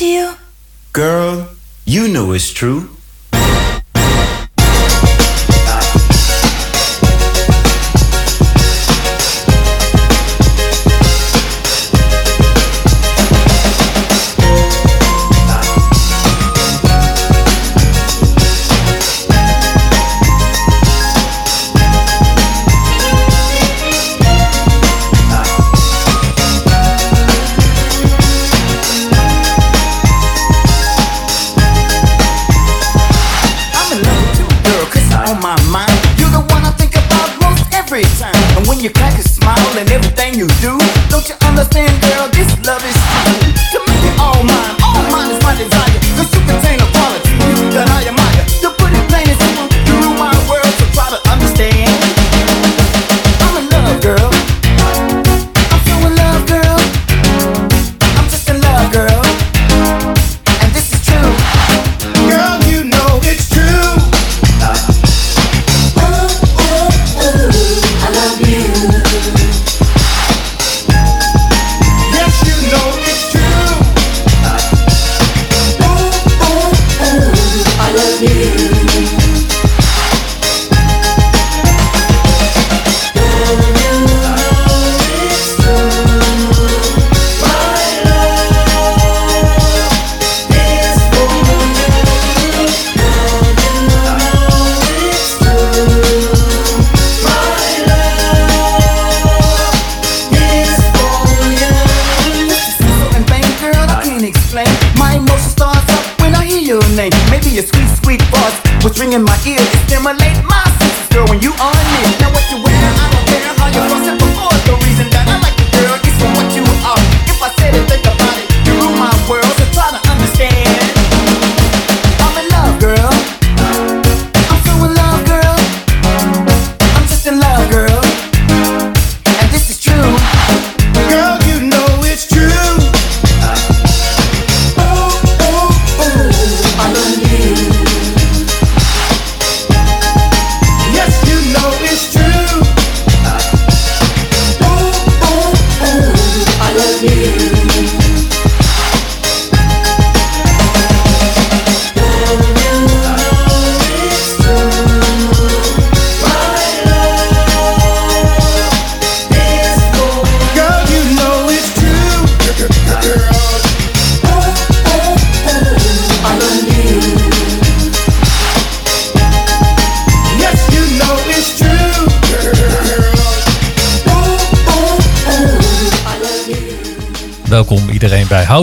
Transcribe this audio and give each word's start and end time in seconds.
to 0.00 0.06
you? 0.06 0.32
Girl, 0.94 1.46
you 1.84 2.08
know 2.08 2.32
it's 2.32 2.50
true. 2.50 2.88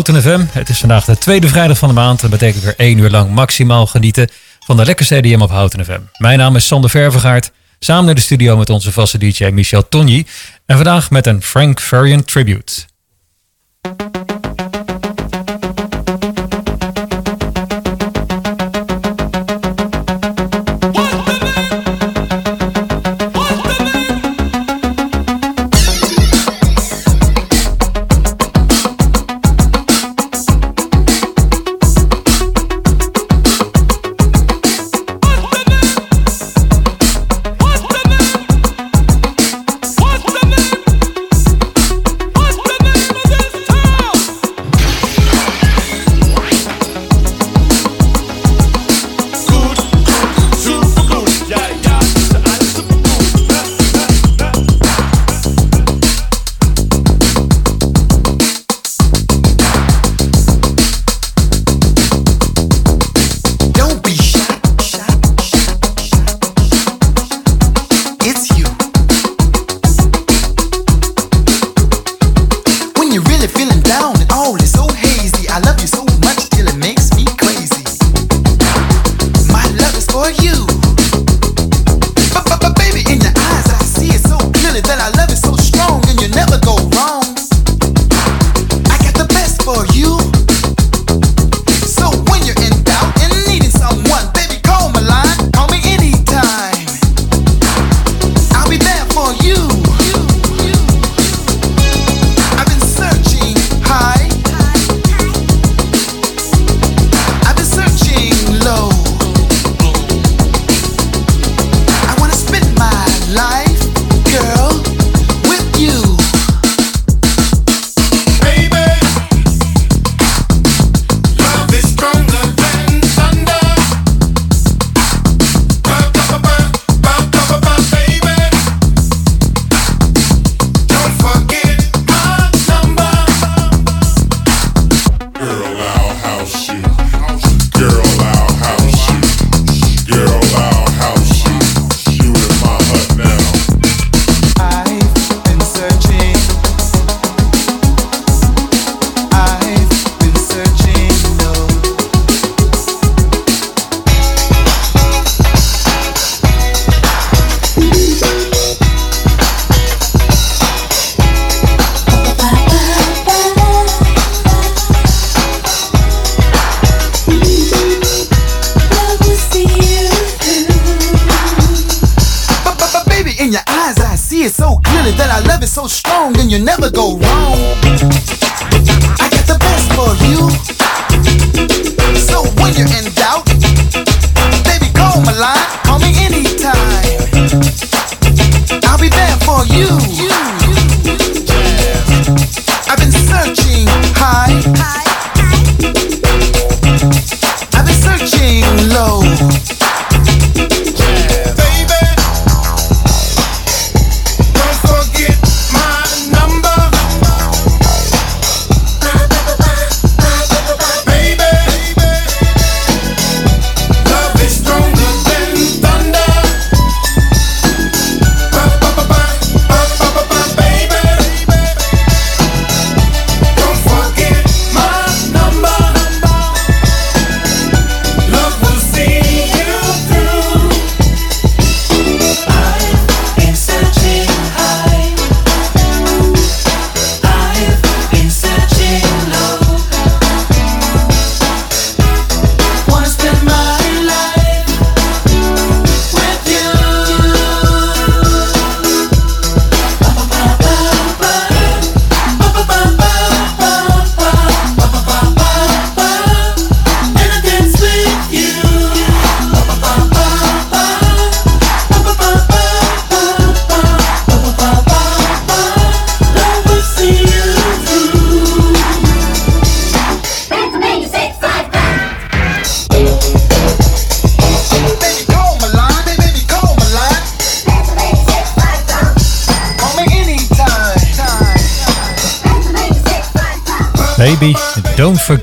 Houten 0.07 0.31
FM. 0.31 0.57
Het 0.57 0.69
is 0.69 0.79
vandaag 0.79 1.05
de 1.05 1.17
tweede 1.17 1.47
vrijdag 1.47 1.77
van 1.77 1.87
de 1.87 1.93
maand. 1.95 2.21
Dat 2.21 2.29
betekent 2.29 2.63
weer 2.63 2.73
één 2.77 2.97
uur 2.97 3.09
lang 3.09 3.31
maximaal 3.31 3.85
genieten 3.85 4.29
van 4.65 4.77
de 4.77 4.85
lekkerste 4.85 5.15
EDM 5.15 5.41
op 5.41 5.49
Houten 5.49 5.85
FM. 5.85 5.99
Mijn 6.17 6.37
naam 6.37 6.55
is 6.55 6.67
Sander 6.67 6.89
Vervegaard. 6.89 7.51
Samen 7.79 8.05
naar 8.05 8.15
de 8.15 8.21
studio 8.21 8.57
met 8.57 8.69
onze 8.69 8.91
vaste 8.91 9.17
DJ 9.17 9.45
Michel 9.45 9.87
Tonji. 9.89 10.25
En 10.65 10.75
vandaag 10.75 11.09
met 11.09 11.25
een 11.25 11.41
Frank 11.41 11.81
Farian 11.81 12.23
tribute. 12.23 12.73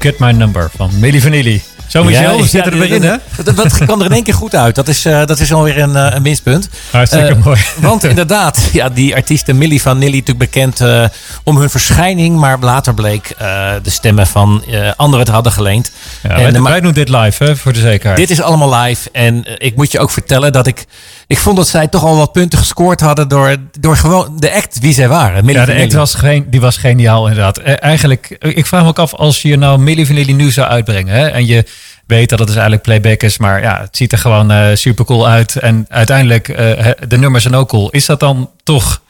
Don't 0.05 0.21
my 0.21 0.33
number 0.33 0.71
van 0.77 0.91
Milli 1.01 1.19
Vanilli. 1.19 1.74
Zo 1.86 2.04
Michel, 2.04 2.40
we 2.40 2.46
zitten 2.46 2.72
er 2.72 2.78
weer 2.78 2.92
in 2.92 3.02
hè? 3.02 3.16
Dat, 3.44 3.56
dat 3.56 3.78
kwam 3.78 4.00
er 4.00 4.06
in 4.06 4.12
één 4.12 4.22
keer 4.22 4.34
goed 4.34 4.54
uit. 4.54 4.75
Dat 4.75 4.88
is, 4.88 5.04
eh, 5.04 5.26
dat 5.26 5.40
is 5.40 5.52
alweer 5.52 5.78
een, 5.78 5.96
eh, 5.96 6.14
een 6.14 6.22
winstpunt. 6.22 6.69
Hartstikke 6.90 7.26
Eh, 7.26 7.44
mooi. 7.44 7.60
Want 7.81 8.04
inderdaad, 8.04 8.69
ja, 8.72 8.88
die 8.88 9.14
artiesten 9.14 9.58
Milli 9.58 9.81
van 9.81 9.98
Nilly 9.98 10.19
natuurlijk 10.19 10.52
bekend 10.52 10.81
om 11.44 11.56
hun 11.56 11.70
verschijning. 11.70 12.36
Maar 12.36 12.58
later 12.60 12.94
bleek 12.94 13.34
de 13.82 13.90
stemmen 13.90 14.26
van 14.26 14.64
anderen 14.96 15.24
het 15.24 15.34
hadden 15.34 15.53
geleend. 15.53 15.91
Ja, 16.22 16.29
En, 16.29 16.62
wij, 16.62 16.81
doen 16.81 16.93
dit 16.93 17.08
live 17.08 17.44
hè, 17.44 17.56
voor 17.56 17.72
de 17.72 17.81
zekerheid. 17.81 18.17
dit 18.17 18.31
is 18.31 18.41
allemaal 18.41 18.74
live. 18.81 19.08
En 19.12 19.44
ik 19.58 19.76
moet 19.76 19.93
je 19.93 19.98
ook 19.98 20.10
vertellen 20.10 20.53
dat 20.53 20.67
ik... 20.67 20.84
Ik 21.26 21.38
vond 21.38 21.56
dat 21.56 21.69
zij 21.69 21.88
toch 21.88 22.05
al 22.05 22.17
wat 22.17 22.32
punten 22.32 22.58
gescoord 22.58 23.00
hadden 23.00 23.29
door, 23.29 23.56
door 23.81 23.96
gewoon 23.96 24.36
de 24.38 24.53
act 24.53 24.79
wie 24.81 24.94
zij 24.94 25.08
waren. 25.08 25.44
Milli 25.44 25.58
ja, 25.58 25.64
de 25.64 25.82
act 25.82 25.93
was, 25.93 26.14
geen, 26.14 26.46
die 26.50 26.60
was 26.60 26.76
geniaal 26.76 27.29
inderdaad. 27.29 27.58
Eh, 27.58 27.74
eigenlijk, 27.79 28.36
ik 28.38 28.67
vraag 28.67 28.82
me 28.82 28.88
ook 28.88 28.98
af 28.98 29.14
als 29.14 29.43
je 29.43 29.56
nou 29.56 29.79
Milli 29.79 30.06
Vanilli 30.06 30.32
nu 30.32 30.50
zou 30.50 30.69
uitbrengen. 30.69 31.14
Hè, 31.14 31.26
en 31.26 31.46
je 31.46 31.64
weet 32.06 32.29
dat 32.29 32.39
het 32.39 32.49
dus 32.49 32.56
eigenlijk 32.56 32.87
playback 32.87 33.23
is. 33.23 33.39
Maar 33.39 33.63
ja, 33.63 33.81
het 33.81 33.96
ziet 33.96 34.13
er 34.13 34.19
gewoon 34.19 34.77
super 34.77 35.05
cool 35.05 35.29
uit. 35.29 35.56
En 35.56 35.87
uiteindelijk, 35.89 36.49
eh, 36.49 36.56
hè, 36.84 36.93
de 37.08 37.19
nummers 37.19 37.43
zijn 37.43 37.55
ook 37.55 37.69
cool. 37.69 37.91
Is 37.91 38.06
dat 38.06 38.20
dan 38.20 38.51
toch 38.63 39.03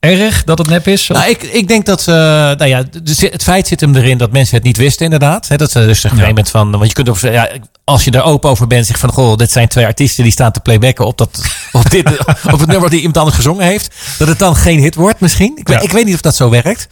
erg 0.00 0.44
dat 0.44 0.58
het 0.58 0.68
nep 0.68 0.86
is? 0.86 1.10
Of- 1.10 1.16
Nou, 1.16 1.30
ik, 1.30 1.42
ik 1.42 1.68
denk 1.68 1.86
dat, 1.86 2.00
eh, 2.00 2.14
nou 2.14 2.64
ja, 2.66 2.82
het 3.30 3.42
feit 3.42 3.66
zit 3.66 3.80
hem 3.80 3.96
erin 3.96 4.18
dat 4.18 4.32
mensen 4.32 4.56
het 4.56 4.64
niet 4.64 4.76
wisten 4.76 5.04
inderdaad. 5.04 5.58
Dat 5.58 5.70
ze 5.70 5.78
dus 5.86 6.02
een 6.04 6.10
gegeven 6.10 6.28
moment 6.28 6.50
van, 6.50 6.70
want 6.70 6.86
je 6.86 6.92
kunt 6.92 7.08
ook, 7.08 7.18
ja, 7.18 7.48
als 7.84 8.04
je 8.04 8.10
er 8.10 8.22
open 8.22 8.50
over 8.50 8.66
bent, 8.66 8.86
zeg 8.86 8.98
van, 8.98 9.12
goh, 9.12 9.36
dit 9.36 9.50
zijn 9.52 9.68
twee 9.68 9.86
artiesten 9.86 10.22
die 10.22 10.32
staan 10.32 10.52
te 10.52 10.60
playbacken 10.60 11.06
op, 11.06 11.18
dat, 11.18 11.44
op, 11.72 11.90
dit, 11.90 12.18
op 12.52 12.58
het 12.60 12.66
nummer 12.66 12.90
die 12.90 12.98
iemand 12.98 13.16
anders 13.16 13.36
gezongen 13.36 13.64
heeft. 13.66 13.94
Dat 14.18 14.28
het 14.28 14.38
dan 14.38 14.56
geen 14.56 14.78
hit 14.80 14.94
wordt 14.94 15.20
misschien. 15.20 15.52
Ik, 15.56 15.68
weet- 15.68 15.82
ik 15.82 15.90
weet 15.92 16.04
niet 16.04 16.14
of 16.14 16.20
dat 16.20 16.36
zo 16.36 16.50
werkt. 16.50 16.88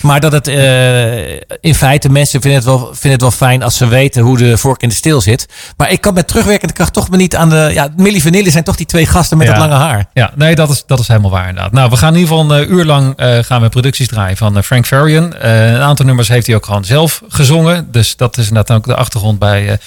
Maar 0.00 0.20
dat 0.20 0.32
het 0.32 0.48
eh, 0.48 1.30
in 1.60 1.74
feite, 1.74 2.08
mensen 2.08 2.40
vinden 2.40 2.58
het, 2.60 2.68
wel, 2.68 2.78
vinden 2.78 3.10
het 3.12 3.20
wel 3.20 3.30
fijn 3.30 3.62
als 3.62 3.76
ze 3.76 3.86
weten 3.86 4.22
hoe 4.22 4.36
de 4.38 4.58
vork 4.58 4.82
in 4.82 4.88
de 4.88 4.94
steel 4.94 5.20
zit. 5.20 5.46
Maar 5.76 5.90
ik 5.90 6.00
kan 6.00 6.14
met 6.14 6.28
terugwerkende 6.28 6.74
kracht 6.74 6.92
toch 6.92 7.08
maar 7.08 7.18
niet 7.18 7.36
aan 7.36 7.48
de, 7.48 7.70
ja, 7.74 7.88
Milli 7.96 8.20
Vanilli 8.20 8.50
zijn 8.50 8.64
toch 8.64 8.76
die 8.76 8.86
twee 8.86 9.06
gasten 9.06 9.38
met 9.38 9.46
Ja. 9.46 9.52
dat 9.52 9.62
lange 9.68 9.82
haar. 9.84 10.06
Ja, 10.14 10.30
nee, 10.34 10.54
dat 10.54 10.70
is, 10.70 10.82
dat 10.86 10.98
is 11.00 11.08
helemaal 11.08 11.30
waar 11.30 11.48
inderdaad. 11.48 11.72
Nou, 11.72 11.90
we 11.90 11.96
gaan 11.96 12.14
in 12.14 12.20
ieder 12.20 12.36
geval 12.36 12.50
een 12.56 12.62
eh, 12.64 12.70
uur 12.70 12.84
lang 12.84 13.16
eh, 13.16 13.38
gaan 13.38 13.60
we 13.62 13.68
producties 13.68 14.08
draaien 14.08 14.36
van 14.36 14.62
Frank 14.64 14.86
Farian. 14.86 15.34
Een 15.38 15.80
aantal 15.80 16.06
nummers 16.06 16.28
heeft 16.28 16.46
hij 16.46 16.56
ook 16.56 16.64
gewoon 16.66 16.84
zelf 16.84 17.22
gezongen. 17.28 17.88
Dus 17.90 18.16
dat 18.16 18.36
is 18.38 18.48
inderdaad 18.48 18.76
ook 18.76 18.84
de 18.86 18.94
achtergrond 18.94 19.38
bij 19.38 19.78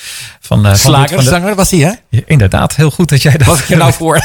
van, 0.46 0.66
eh, 0.66 0.74
Slagerzanger 0.74 1.56
was 1.56 1.72
hij, 1.72 1.80
hè? 1.80 1.92
Ja, 2.10 2.22
inderdaad, 2.26 2.76
heel 2.76 2.92
goed 2.92 3.10
dat 3.10 3.22
jij 3.22 3.38
dat... 3.38 3.48
Wat 3.48 3.60
ik 3.68 3.78
nou 3.78 3.94
voor? 4.04 4.20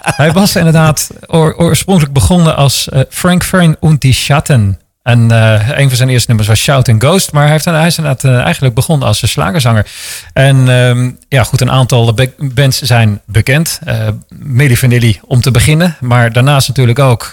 Hij 0.00 0.32
was 0.32 0.56
inderdaad 0.56 1.10
oor- 1.26 1.54
oorspronkelijk 1.56 2.12
begonnen 2.14 2.56
als 2.56 2.88
eh, 2.88 3.00
Frank 3.10 3.42
und 3.80 4.00
die 4.00 4.12
Schatten. 4.12 4.80
En 5.02 5.30
eh, 5.30 5.68
een 5.78 5.88
van 5.88 5.96
zijn 5.96 6.08
eerste 6.08 6.28
nummers 6.28 6.48
was 6.48 6.60
Shout 6.60 6.88
and 6.88 7.02
Ghost. 7.02 7.32
Maar 7.32 7.42
hij, 7.42 7.52
heeft, 7.52 7.64
hij 7.64 7.86
is 7.86 7.98
inderdaad 7.98 8.24
eigenlijk 8.44 8.74
begonnen 8.74 9.08
als 9.08 9.22
een 9.22 9.28
slagerzanger. 9.28 9.86
En 10.32 10.68
ehm, 10.68 11.10
ja, 11.28 11.44
goed, 11.44 11.60
een 11.60 11.70
aantal 11.70 12.14
bands 12.38 12.80
zijn 12.80 13.20
bekend. 13.26 13.78
Eh 13.84 14.08
Milli 14.28 14.76
Vanilli 14.76 15.20
om 15.26 15.40
te 15.40 15.50
beginnen. 15.50 15.96
Maar 16.00 16.32
daarnaast 16.32 16.68
natuurlijk 16.68 16.98
ook, 16.98 17.32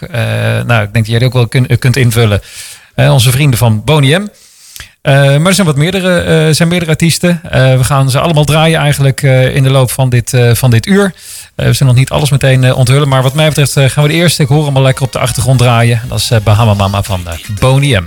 nou, 0.66 0.84
ik 0.84 0.94
denk 0.94 0.94
dat 0.94 1.08
jij 1.08 1.18
die 1.20 1.28
ook 1.28 1.34
wel 1.34 1.48
kun- 1.48 1.80
kunt 1.80 1.96
invullen. 1.96 2.42
Onze 2.96 3.32
vrienden 3.32 3.60
van 3.60 3.84
Boney 3.84 4.20
M. 4.20 4.22
Eh, 4.22 4.28
maar 5.14 5.46
er 5.46 5.54
zijn 5.54 5.68
wat 5.68 5.76
meerdere, 5.76 6.20
eh, 6.20 6.54
zijn 6.54 6.68
meerdere 6.68 6.92
artiesten. 6.92 7.40
Eh, 7.44 7.78
we 7.78 7.84
gaan 7.84 8.10
ze 8.10 8.20
allemaal 8.20 8.44
draaien 8.44 8.80
eigenlijk 8.80 9.24
eh, 9.24 9.56
in 9.56 9.64
de 9.64 9.70
loop 9.70 9.92
van 9.92 10.10
dit, 10.10 10.34
eh, 10.34 10.54
van 10.54 10.70
dit 10.70 10.86
uur. 10.86 11.14
Eh, 11.56 11.66
we 11.66 11.74
zullen 11.74 11.94
nog 11.94 11.96
niet 12.02 12.10
alles 12.10 12.30
meteen 12.30 12.64
eh, 12.64 12.78
onthullen. 12.78 13.08
Maar 13.08 13.22
wat 13.24 13.34
mij 13.34 13.48
betreft 13.48 13.78
eh, 13.78 13.90
gaan 13.90 14.04
we 14.04 14.10
de 14.10 14.16
eerste. 14.16 14.42
Ik 14.44 14.48
hoor 14.48 14.66
hem 14.66 14.76
al 14.76 14.82
lekker 14.82 15.04
op 15.06 15.12
de 15.12 15.20
achtergrond 15.20 15.60
draaien. 15.60 16.02
Dat 16.08 16.18
is 16.20 16.32
eh, 16.32 16.40
Bahama 16.44 16.74
Mama 16.74 17.04
van 17.04 17.28
Boney 17.60 18.02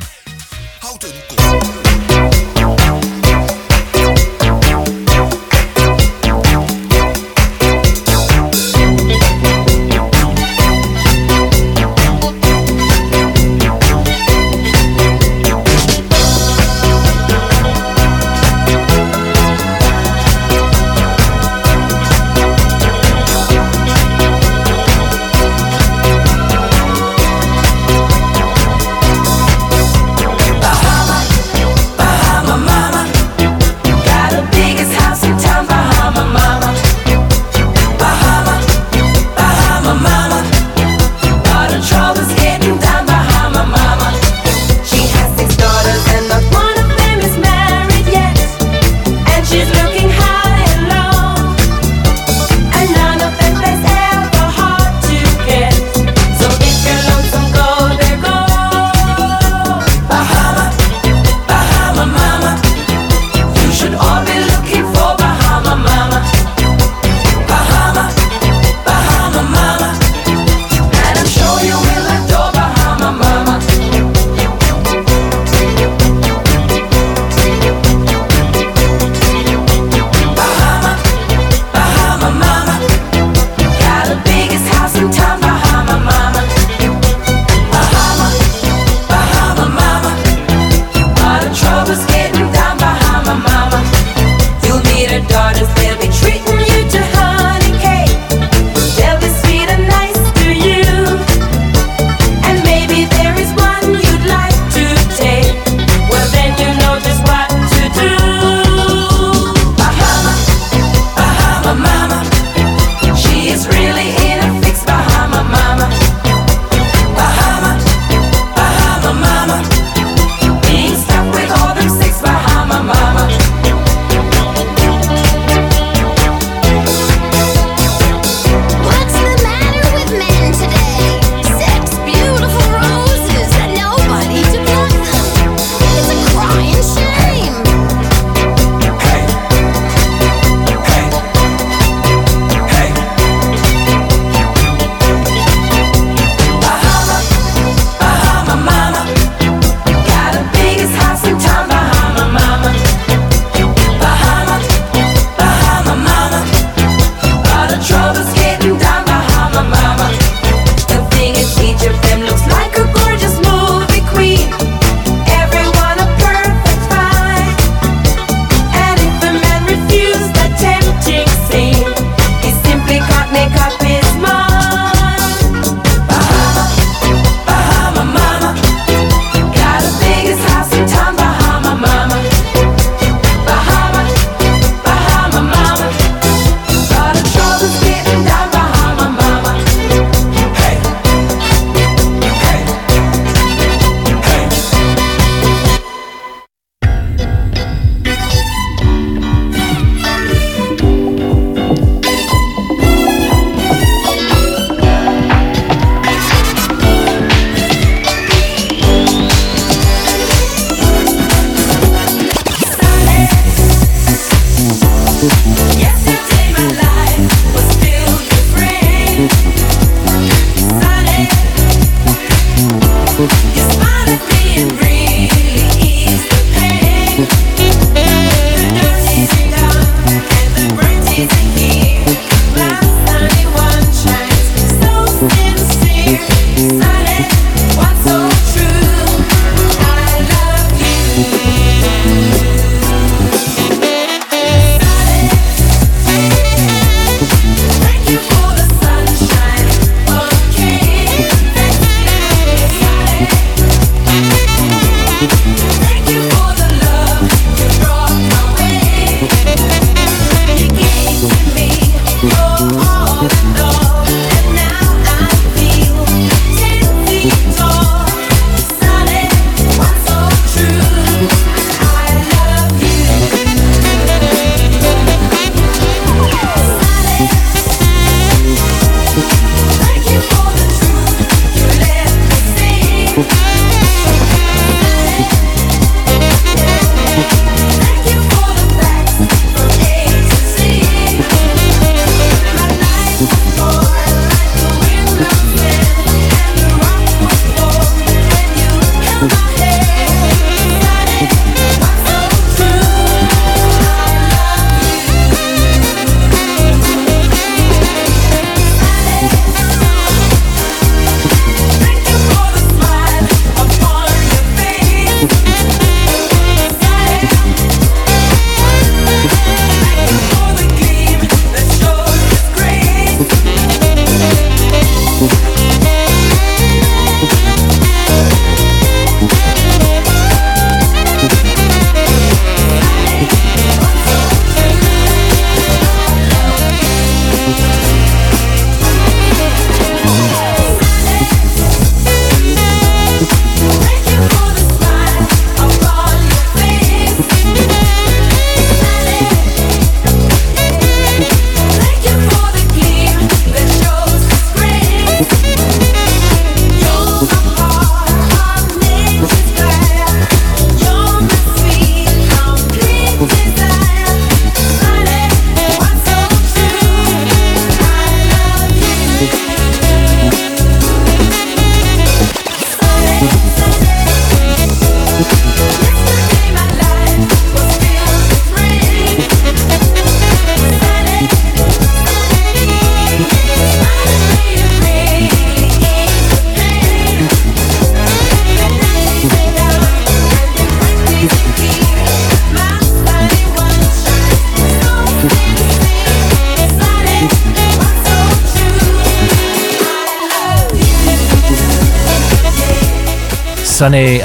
Sunny, 403.80 404.22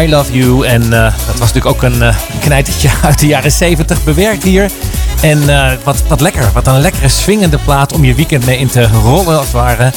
I 0.00 0.08
Love 0.08 0.32
You. 0.32 0.66
En 0.66 0.82
eh, 0.82 1.14
dat 1.26 1.38
was 1.38 1.52
natuurlijk 1.52 1.66
ook 1.66 1.82
een 1.82 2.02
uh, 2.02 2.16
knijtertje 2.40 2.90
uit 3.02 3.18
de 3.18 3.26
jaren 3.26 3.52
70 3.52 4.04
bewerkt 4.04 4.42
hier. 4.42 4.70
En 5.22 5.42
uh, 5.42 5.72
wat, 5.84 6.02
wat 6.08 6.20
lekker, 6.20 6.52
wat 6.52 6.66
een 6.66 6.80
lekkere 6.80 7.08
swingende 7.08 7.58
plaat 7.58 7.92
om 7.92 8.04
je 8.04 8.14
weekend 8.14 8.46
mee 8.46 8.58
in 8.58 8.68
te 8.68 8.86
rollen 8.86 9.36
als 9.36 9.44
het 9.44 9.54
ware. 9.54 9.92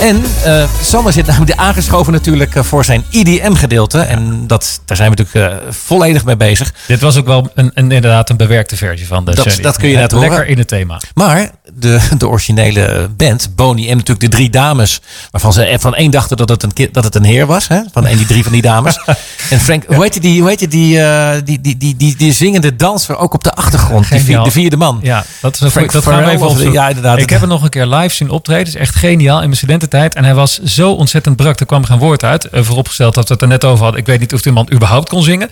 En 0.00 0.24
uh, 0.46 0.64
Sander 0.82 1.12
zit 1.12 1.26
namelijk 1.26 1.58
aangeschoven 1.58 2.12
natuurlijk 2.12 2.64
voor 2.64 2.84
zijn 2.84 3.04
IDM 3.10 3.52
gedeelte. 3.52 4.00
En 4.00 4.46
dat, 4.46 4.80
daar 4.84 4.96
zijn 4.96 5.10
we 5.10 5.16
natuurlijk 5.16 5.62
volledig 5.74 6.24
mee 6.24 6.36
bezig. 6.36 6.74
Dit 6.86 7.00
was 7.00 7.16
ook 7.16 7.26
wel 7.26 7.50
een, 7.54 7.70
een, 7.74 7.92
inderdaad 7.92 8.30
een 8.30 8.36
bewerkte 8.36 8.76
versie 8.76 9.06
van 9.06 9.24
de 9.24 9.34
dat, 9.34 9.58
Dat 9.62 9.76
kun 9.76 9.88
je 9.88 9.96
net 9.96 10.12
horen. 10.12 10.28
Lekker 10.28 10.46
in 10.48 10.58
het 10.58 10.68
thema. 10.68 11.00
Maar 11.14 11.50
de, 11.74 12.00
de 12.18 12.28
originele 12.28 13.08
band, 13.16 13.50
Boney 13.54 13.88
en 13.88 13.96
natuurlijk 13.96 14.20
de 14.20 14.36
drie 14.36 14.50
dames, 14.50 15.00
waarvan 15.30 15.52
ze 15.52 15.76
van 15.80 15.94
één 15.94 16.10
dachten 16.10 16.36
dat 16.36 16.48
het 16.48 16.62
een, 16.62 16.88
dat 16.92 17.04
het 17.04 17.14
een 17.14 17.24
heer 17.24 17.46
was. 17.46 17.68
Hè? 17.68 17.80
Van 17.92 18.06
één 18.06 18.16
die 18.16 18.26
drie 18.26 18.42
van 18.42 18.52
die 18.52 18.62
dames. 18.62 18.98
en 19.50 19.60
Frank, 19.60 19.84
hoe 19.86 20.02
heet 20.02 20.22
die, 20.22 20.40
hoe 20.40 20.48
heet 20.48 20.70
die, 20.70 20.96
uh, 20.96 21.30
die, 21.44 21.60
die, 21.60 21.76
die, 21.76 21.96
die, 21.96 22.16
die 22.16 22.32
zingende 22.32 22.76
danser 22.76 23.16
ook 23.16 23.34
op 23.34 23.44
de 23.44 23.54
achtergrond? 23.54 24.08
Die, 24.08 24.20
vier, 24.20 24.42
de 24.42 24.50
vierde 24.50 24.76
man. 24.76 25.00
Ja, 25.02 25.24
dat, 25.40 25.54
is 25.54 25.60
een 25.60 25.70
Frank 25.70 25.92
dat 25.92 26.04
gaan 26.04 26.24
we 26.24 26.30
even 26.30 26.46
opzoeken. 26.46 26.72
Ja, 26.72 26.88
inderdaad. 26.88 27.18
Ik 27.18 27.30
heb 27.30 27.40
hem 27.40 27.48
nog 27.48 27.62
een 27.62 27.68
keer 27.68 27.86
live 27.86 28.14
zien 28.14 28.30
optreden. 28.30 28.66
Is 28.66 28.74
echt 28.74 28.94
geniaal 28.94 29.38
in 29.38 29.44
mijn 29.44 29.56
studententijd. 29.56 30.14
En 30.14 30.24
hij 30.24 30.34
was 30.34 30.62
zo 30.62 30.92
ontzettend 30.92 31.36
brak. 31.36 31.60
Er 31.60 31.66
kwam 31.66 31.84
geen 31.84 31.98
woord 31.98 32.24
uit. 32.24 32.48
Uh, 32.52 32.62
vooropgesteld 32.62 33.14
dat 33.14 33.28
we 33.28 33.34
het 33.34 33.42
er 33.42 33.48
net 33.48 33.64
over 33.64 33.82
hadden. 33.82 34.00
Ik 34.00 34.06
weet 34.06 34.20
niet 34.20 34.34
of 34.34 34.42
die 34.42 34.52
man 34.52 34.68
überhaupt 34.72 35.08
kon 35.08 35.22
zingen. 35.22 35.50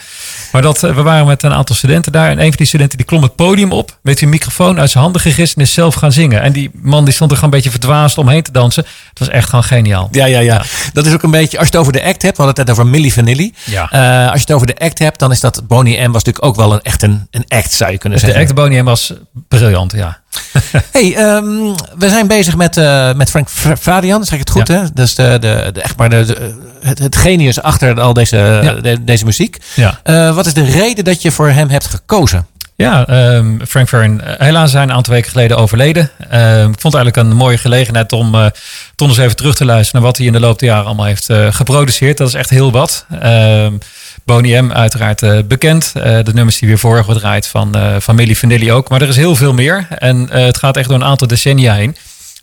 Maar 0.53 0.63
dat, 0.63 0.83
uh, 0.83 0.95
we 0.95 1.03
waren 1.03 1.27
met 1.27 1.43
een 1.43 1.53
aantal 1.53 1.77
studenten 1.77 2.13
daar. 2.13 2.31
En 2.31 2.39
een 2.39 2.49
van 2.49 2.57
die 2.57 2.67
studenten 2.67 2.97
die 2.97 3.07
klom 3.07 3.23
het 3.23 3.37
podium 3.37 3.73
op. 3.73 3.99
Met 4.03 4.19
die 4.19 4.29
microfoon 4.29 4.79
uit 4.81 4.91
zijn 4.91 5.03
handen 5.03 5.21
gegist. 5.21 5.57
En 5.57 5.63
is 5.63 5.73
zelf 5.73 5.95
gaan 5.95 6.13
zingen. 6.13 6.43
En 6.43 6.53
die 6.53 6.71
man 6.73 7.05
die 7.05 7.15
stond 7.15 7.31
er 7.31 7.37
gewoon 7.37 7.53
een 7.53 7.63
beetje 7.63 7.79
verdwaasd 7.79 8.19
omheen 8.19 8.43
te 8.43 8.53
dansen. 8.53 8.85
Het 9.09 9.19
was 9.19 9.29
echt 9.29 9.49
gewoon 9.49 9.65
geniaal. 9.65 10.09
Ja, 10.11 10.27
ja, 10.27 10.39
ja. 10.39 10.63
Dat 10.93 11.07
is 11.07 11.13
ook 11.13 11.23
een 11.23 11.31
beetje, 11.31 11.59
als 11.59 11.69
je 11.69 11.73
het 11.73 11.81
over 11.81 11.93
de 11.93 12.05
act 12.05 12.23
hebt, 12.23 12.37
we 12.37 12.43
hadden 12.43 12.65
het 12.65 12.67
net 12.67 12.71
over 12.71 12.87
Milli 12.87 13.13
Vanilli. 13.13 13.55
Ja. 13.65 13.93
Uh, 13.93 14.31
als 14.31 14.35
je 14.35 14.47
het 14.47 14.53
over 14.53 14.67
de 14.67 14.79
act 14.79 14.99
hebt, 14.99 15.19
dan 15.19 15.31
is 15.31 15.41
dat 15.41 15.63
Boney 15.67 16.07
M 16.07 16.13
was 16.13 16.25
natuurlijk 16.25 16.45
ook 16.45 16.57
wel 16.57 16.73
een, 16.73 16.83
echt 16.83 17.03
een, 17.03 17.27
een 17.31 17.45
act, 17.49 17.73
zou 17.73 17.91
je 17.93 17.99
kunnen 17.99 18.19
dus 18.19 18.29
zeggen. 18.29 18.47
De 18.47 18.53
act 18.53 18.61
Boney 18.61 18.83
M 18.83 18.85
was 18.85 19.13
briljant, 19.49 19.93
ja. 19.93 20.21
hey, 20.93 21.35
um, 21.37 21.75
we 21.99 22.09
zijn 22.09 22.27
bezig 22.27 22.57
met, 22.57 22.77
uh, 22.77 23.13
met 23.13 23.31
Frank 23.31 23.49
Fadian, 23.81 24.25
zeg 24.25 24.33
ik 24.33 24.39
het 24.39 24.51
goed, 24.51 24.69
ja. 24.69 24.75
hè? 24.75 24.83
Dus 24.95 25.15
de, 25.15 25.37
de, 25.41 25.71
de, 25.73 25.81
echt 25.81 25.97
maar 25.97 26.11
de, 26.11 26.25
de, 26.25 26.55
het, 26.81 26.99
het 26.99 27.17
genius 27.17 27.63
achter 27.63 28.01
al 28.01 28.13
deze, 28.13 28.37
ja. 28.63 28.73
de, 28.73 29.05
deze 29.05 29.25
muziek. 29.25 29.59
Ja. 29.75 30.01
Uh, 30.05 30.35
wat 30.35 30.47
is 30.47 30.55
de 30.55 30.65
reden 30.65 31.05
dat 31.05 31.23
je 31.23 31.31
voor 31.31 31.49
hem 31.49 31.69
hebt 31.69 31.87
gekozen? 31.87 32.47
Ja, 32.75 33.09
um, 33.35 33.61
Frank 33.69 33.89
Farian, 33.89 34.21
helaas 34.25 34.71
zijn 34.71 34.89
een 34.89 34.95
aantal 34.95 35.15
weken 35.15 35.31
geleden 35.31 35.57
overleden. 35.57 36.11
Um, 36.33 36.71
ik 36.71 36.81
vond 36.81 36.95
het 36.95 36.95
eigenlijk 36.95 37.17
een 37.17 37.37
mooie 37.37 37.59
gelegenheid 37.59 38.13
om 38.13 38.35
uh, 38.35 38.47
toch 38.95 39.09
eens 39.09 39.19
even 39.19 39.37
terug 39.37 39.55
te 39.55 39.65
luisteren 39.65 40.01
naar 40.01 40.11
wat 40.11 40.19
hij 40.19 40.27
in 40.27 40.33
de 40.33 40.41
loop 40.41 40.59
der 40.59 40.69
jaren 40.69 40.87
allemaal 40.87 41.07
heeft 41.07 41.29
geproduceerd. 41.51 42.19
Dat 42.19 42.29
is 42.29 42.35
echt 42.35 42.51
heel 42.51 42.73
wat. 42.73 43.07
Um, 43.23 43.79
Boney 44.27 44.61
M 44.61 44.73
uiteraard 44.73 45.23
uh, 45.23 45.39
bekend. 45.49 45.93
de 45.93 46.31
nummers 46.35 46.59
die 46.59 46.69
weer 46.69 46.79
voor 46.79 47.05
gedraaid 47.05 47.47
van, 47.47 47.75
van 47.99 48.15
Milli 48.15 48.37
Vanilli 48.37 48.73
ook. 48.73 48.89
Maar 48.89 49.03
er 49.03 49.09
is 49.09 49.17
heel 49.17 49.37
veel 49.37 49.53
meer. 49.53 49.87
En 49.99 50.31
het 50.31 50.57
gaat 50.57 50.77
echt 50.77 50.89
door 50.89 50.99
een 50.99 51.05
aantal 51.05 51.27
decennia 51.27 51.75
heen. 51.75 51.97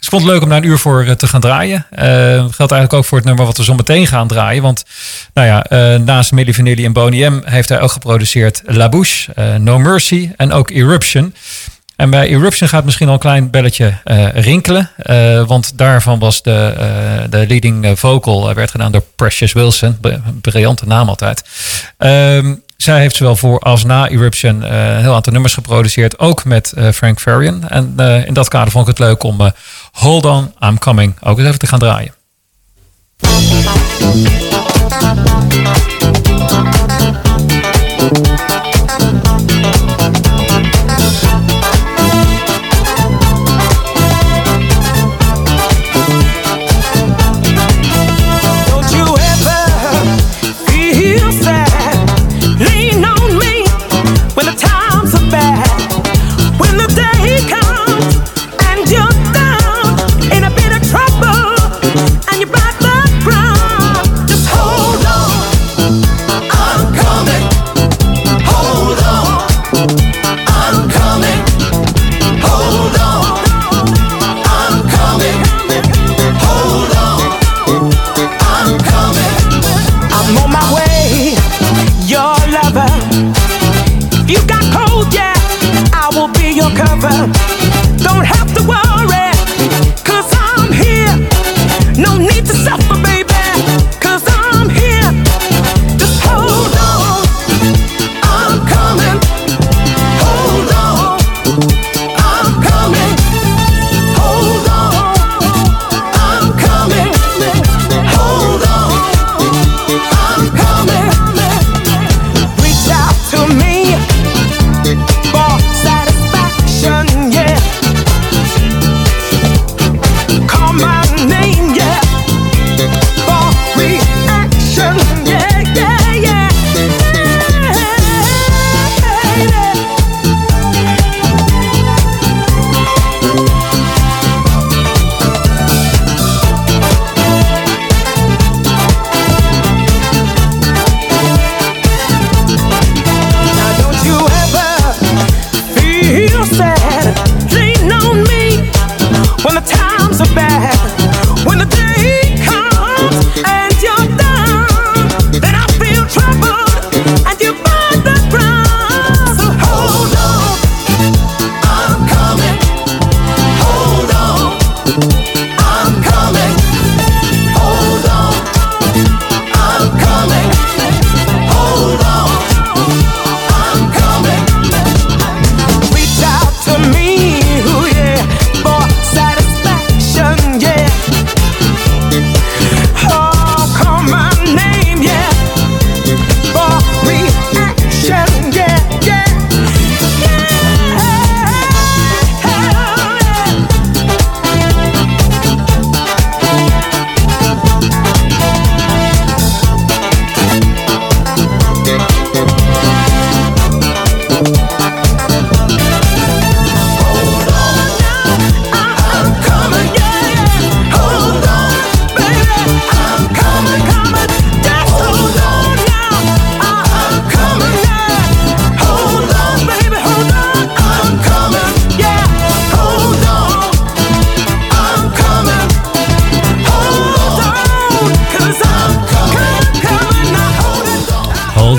Dus 0.04 0.12
ik 0.12 0.18
vond 0.18 0.32
het 0.32 0.32
leuk 0.32 0.42
om 0.42 0.50
daar 0.50 0.64
een 0.64 0.70
uur 0.70 0.78
voor 0.78 1.16
te 1.16 1.28
gaan 1.28 1.42
draaien. 1.42 1.86
Uh, 1.92 2.00
geldt 2.36 2.58
eigenlijk 2.60 2.94
ook 2.94 3.06
voor 3.06 3.18
het 3.18 3.28
nummer 3.28 3.46
wat 3.46 3.58
we 3.58 3.64
zo 3.64 3.74
meteen 3.74 4.08
gaan 4.08 4.28
draaien. 4.28 4.62
Want 4.62 4.84
nou 5.34 5.48
ja, 5.48 5.66
uh, 5.70 6.00
naast 6.00 6.32
Milli 6.32 6.54
Vanilli 6.54 6.86
en 6.86 6.94
Boney 6.94 7.30
M 7.30 7.42
heeft 7.46 7.70
hij 7.70 7.82
ook 7.82 7.92
geproduceerd 7.92 8.62
La 8.66 8.90
Bouche, 8.90 9.32
uh, 9.40 9.56
No 9.56 9.80
Mercy 9.80 10.32
en 10.38 10.52
ook 10.52 10.70
Eruption. 10.70 11.36
En 11.96 12.10
bij 12.10 12.28
Eruption 12.28 12.70
gaat 12.70 12.86
misschien 12.86 13.08
al 13.08 13.14
een 13.14 13.20
klein 13.20 13.50
belletje 13.50 13.94
rinkelen. 14.34 14.90
want 15.48 15.78
daarvan 15.78 16.20
was 16.20 16.42
de, 16.42 16.74
de 17.30 17.48
leading 17.48 18.00
vocal 18.00 18.54
werd 18.54 18.72
gedaan 18.72 18.92
door 18.92 19.04
Precious 19.16 19.54
Wilson. 19.54 19.98
Briljante 20.42 20.88
naam 20.88 21.10
altijd. 21.10 21.44
Ehm, 21.98 22.56
zij 22.78 23.00
heeft 23.00 23.16
zowel 23.16 23.36
voor 23.36 23.60
als 23.60 23.84
na 23.84 24.10
Eruption 24.10 24.74
een 24.74 25.02
heel 25.02 25.14
aantal 25.14 25.34
nummers 25.34 25.54
geproduceerd. 25.54 26.20
Ook 26.20 26.46
met 26.46 26.74
Frank 26.94 27.20
Farian. 27.20 27.70
En 27.70 27.94
in 28.26 28.34
dat 28.34 28.48
kader 28.48 28.72
vond 28.72 28.88
ik 28.88 28.98
het 28.98 29.08
leuk 29.08 29.24
om 29.24 29.52
Hold 29.92 30.26
On, 30.26 30.54
I'm 30.60 30.80
Coming 30.80 31.16
ook 31.22 31.38
eens 31.38 31.48
even 31.48 31.60
te 31.60 31.68
gaan 31.68 31.80
draaien. 31.80 32.14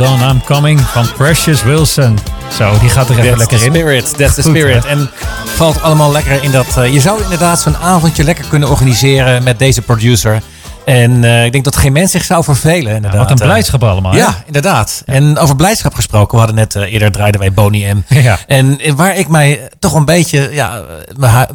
On, 0.05 0.21
I'm 0.31 0.43
Coming 0.45 0.81
van 0.81 1.13
Precious 1.17 1.63
Wilson. 1.63 2.19
Zo, 2.57 2.79
die 2.81 2.89
gaat 2.89 3.09
er 3.09 3.19
even 3.19 3.25
That's 3.27 3.39
lekker 3.39 3.59
the 3.59 3.65
in. 3.65 3.71
spirit, 3.73 4.17
that's 4.19 4.35
the 4.35 4.43
Goed, 4.43 4.51
spirit. 4.51 4.83
hè? 4.85 4.89
En 4.89 5.11
valt 5.57 5.83
allemaal 5.83 6.13
lekker 6.13 6.43
in 6.43 6.51
dat... 6.51 6.77
eh, 6.77 6.93
je 6.93 7.01
zou 7.01 7.23
inderdaad 7.23 7.61
zo'n 7.61 7.77
avondje 7.77 8.25
lekker 8.25 8.45
kunnen 8.49 8.69
organiseren 8.71 9.43
met 9.43 9.59
deze 9.59 9.83
producer. 9.83 10.43
En 10.85 11.25
eh, 11.25 11.45
ik 11.45 11.53
denk 11.53 11.65
dat 11.65 11.77
geen 11.77 11.93
mens 11.93 12.11
zich 12.11 12.25
zou 12.25 12.45
vervelen 12.45 12.95
inderdaad. 12.95 13.21
Wat 13.21 13.31
een 13.31 13.37
Eh, 13.39 13.45
blijdschap 13.45 13.83
allemaal. 13.85 14.13
hè? 14.13 14.19
Ja, 14.19 14.43
inderdaad. 14.47 15.03
En 15.07 15.39
over 15.39 15.57
blijdschap 15.57 15.95
gesproken, 15.95 16.31
we 16.33 16.39
hadden 16.45 16.55
net 16.57 16.75
eerder 16.75 17.11
draaiden 17.13 17.41
wij 17.41 17.53
Boney 17.53 17.93
M. 17.95 18.03
Ja. 18.23 18.39
En 18.47 18.79
waar 18.97 19.17
ik 19.17 19.29
mij 19.29 19.69
toch 19.79 19.95
een 19.95 20.05
beetje 20.05 20.49
ja, 20.53 20.81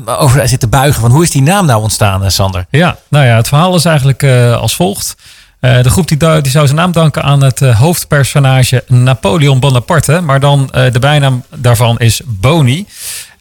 over 0.06 0.48
zit 0.48 0.60
te 0.60 0.68
buigen 0.68 1.02
van 1.02 1.12
hoe 1.12 1.24
is 1.24 1.32
die 1.32 1.42
naam 1.42 1.66
nou 1.66 1.82
ontstaan, 1.82 2.32
Sander? 2.32 2.66
Ja, 2.70 2.96
nou 3.10 3.26
ja, 3.26 3.36
het 3.36 3.48
verhaal 3.48 3.76
is 3.76 3.86
eigenlijk 3.86 4.24
als 4.60 4.76
volgt. 4.76 5.16
Eh, 5.60 5.82
de 5.84 5.90
groep 5.90 6.08
die, 6.08 6.18
die 6.18 6.52
zou 6.52 6.66
zijn 6.66 6.78
naam 6.78 6.92
danken 6.92 7.24
aan 7.24 7.44
het 7.44 7.62
eh, 7.62 7.80
hoofdpersonage 7.80 8.84
Napoleon 8.88 9.60
Bonaparte. 9.60 10.22
Maar 10.22 10.40
dan 10.40 10.70
eh, 10.72 10.92
de 10.92 11.00
bijnaam 11.00 11.44
daarvan 11.56 11.98
is 11.98 12.22
Boney. 12.26 12.86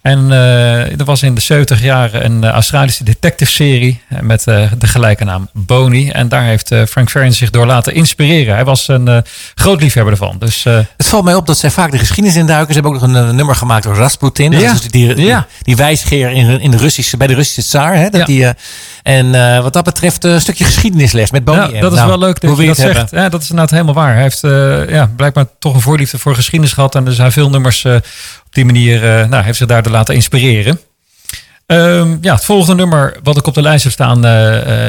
En 0.02 0.30
er 0.30 1.04
was 1.04 1.22
in 1.22 1.34
de 1.34 1.40
70 1.40 1.82
jaren 1.82 2.24
een 2.24 2.44
Australische 2.44 3.04
detective-serie 3.04 4.00
met 4.20 4.44
de 4.44 4.68
gelijke 4.78 5.24
naam 5.24 5.48
Boney. 5.52 6.12
En 6.12 6.28
daar 6.28 6.42
heeft 6.44 6.74
Frank 6.88 7.10
Farian 7.10 7.32
zich 7.32 7.50
door 7.50 7.66
laten 7.66 7.94
inspireren. 7.94 8.54
Hij 8.54 8.64
was 8.64 8.88
een 8.88 9.24
groot 9.54 9.80
liefhebber 9.80 10.12
ervan. 10.12 10.36
Dus 10.38 10.64
Het 10.96 11.06
valt 11.06 11.24
mij 11.24 11.34
op 11.34 11.46
dat 11.46 11.58
zij 11.58 11.70
vaak 11.70 11.90
de 11.90 11.98
geschiedenis 11.98 12.36
induiken. 12.36 12.74
Ze 12.74 12.80
hebben 12.80 12.92
ook 13.00 13.06
nog 13.08 13.16
een, 13.28 13.36
nummer 13.36 13.54
gemaakt 13.56 13.84
door 13.84 13.94
Rasputin. 13.96 14.50
Dat 14.50 14.60
Ja. 14.60 14.72
is 14.72 14.80
dus 14.80 14.90
die, 14.90 15.14
die, 15.14 15.36
die 15.62 15.76
wijsgeer 15.76 16.30
in, 16.30 16.60
in 16.60 16.70
de 16.70 16.76
Russische, 16.76 17.16
bij 17.16 17.26
de 17.26 17.34
Russische 17.34 17.62
tsaar. 17.62 17.94
Hè? 17.94 18.08
Dat 18.08 18.20
Ja. 18.20 18.24
die, 18.26 18.46
en 19.08 19.34
eh, 19.34 19.62
wat 19.62 19.72
dat 19.72 19.84
betreft 19.84 20.24
eh, 20.24 20.32
een 20.32 20.40
stukje 20.40 20.64
geschiedenisles 20.64 21.30
met 21.30 21.44
Boney 21.44 21.70
Ja, 21.72 21.80
dat 21.80 21.92
is 21.92 21.98
Nou, 21.98 22.08
wel 22.08 22.18
leuk 22.18 22.40
dat 22.40 22.58
je 22.58 22.66
dat 22.66 22.76
zegt. 22.76 23.10
Ja, 23.10 23.28
dat 23.28 23.42
is 23.42 23.50
inderdaad 23.50 23.70
helemaal 23.70 23.94
waar. 23.94 24.12
Hij 24.12 24.22
heeft 24.22 24.44
eh, 24.44 24.88
ja, 24.88 25.10
blijkbaar 25.16 25.46
toch 25.58 25.74
een 25.74 25.80
voorliefde 25.80 26.18
voor 26.18 26.34
geschiedenis 26.34 26.72
gehad. 26.72 26.94
En 26.94 27.06
er 27.06 27.12
zijn 27.12 27.32
veel 27.32 27.50
nummers 27.50 27.84
op 27.84 28.02
die 28.50 28.64
manier, 28.64 29.00
nou, 29.28 29.44
heeft 29.44 29.58
zich 29.58 29.66
daardoor 29.66 29.92
laten 29.92 30.14
inspireren. 30.14 30.80
Ehm, 31.66 32.16
ja, 32.20 32.34
het 32.34 32.44
volgende 32.44 32.74
nummer 32.74 33.16
wat 33.22 33.36
ik 33.36 33.46
op 33.46 33.54
de 33.54 33.62
lijst 33.62 33.84
heb 33.84 33.92
staan, 33.92 34.20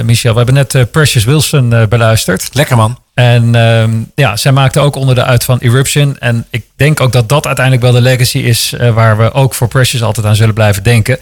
Michel. 0.05 0.31
We 0.31 0.37
hebben 0.37 0.55
net 0.55 0.91
Precious 0.91 1.25
Wilson 1.25 1.87
beluisterd. 1.89 2.49
Lekker 2.53 2.75
man. 2.75 2.97
En 3.19 3.55
ehm, 3.55 3.91
ja, 4.15 4.35
zij 4.35 4.51
maakte 4.51 4.79
ook 4.79 4.95
onderdeel 4.95 5.23
uit 5.23 5.43
van 5.43 5.59
Eruption. 5.59 6.17
En 6.19 6.45
ik 6.49 6.65
denk 6.75 7.01
ook 7.01 7.11
dat 7.11 7.29
dat 7.29 7.45
uiteindelijk 7.45 7.85
wel 7.85 7.93
de 7.93 8.01
legacy 8.01 8.37
is 8.37 8.73
eh, 8.73 8.93
waar 8.93 9.17
we 9.17 9.33
ook 9.33 9.53
voor 9.53 9.67
Precious 9.67 10.03
altijd 10.03 10.25
aan 10.25 10.35
zullen 10.35 10.53
blijven 10.53 10.83
denken. 10.83 11.19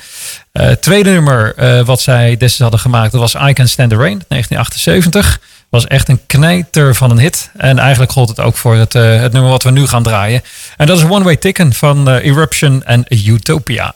Het 0.51 0.81
tweede 0.81 1.10
nummer 1.10 1.55
eh, 1.55 1.86
wat 1.86 2.01
zij 2.01 2.29
destijds 2.29 2.60
hadden 2.60 2.79
gemaakt, 2.79 3.12
dat 3.12 3.21
was 3.21 3.36
I 3.49 3.53
Can 3.53 3.67
Stand 3.67 3.89
the 3.89 3.95
Rain, 3.95 4.23
1978. 4.27 5.39
Was 5.69 5.88
echt 5.88 6.10
een 6.10 6.19
knijter 6.25 6.95
van 6.95 7.12
een 7.12 7.19
hit. 7.19 7.49
En 7.57 7.79
eigenlijk 7.79 8.12
gold 8.12 8.29
het 8.29 8.39
ook 8.39 8.57
voor 8.57 8.75
het, 8.75 8.93
het 8.93 9.33
nummer 9.33 9.51
wat 9.51 9.63
we 9.63 9.71
nu 9.71 9.88
gaan 9.88 10.03
draaien. 10.03 10.41
En 10.77 10.88
dat 10.88 10.97
is 10.97 11.03
One 11.03 11.23
Way 11.23 11.36
Ticken 11.36 11.73
van 11.73 12.10
Eruption 12.10 12.83
en 12.83 13.05
Utopia. 13.10 13.93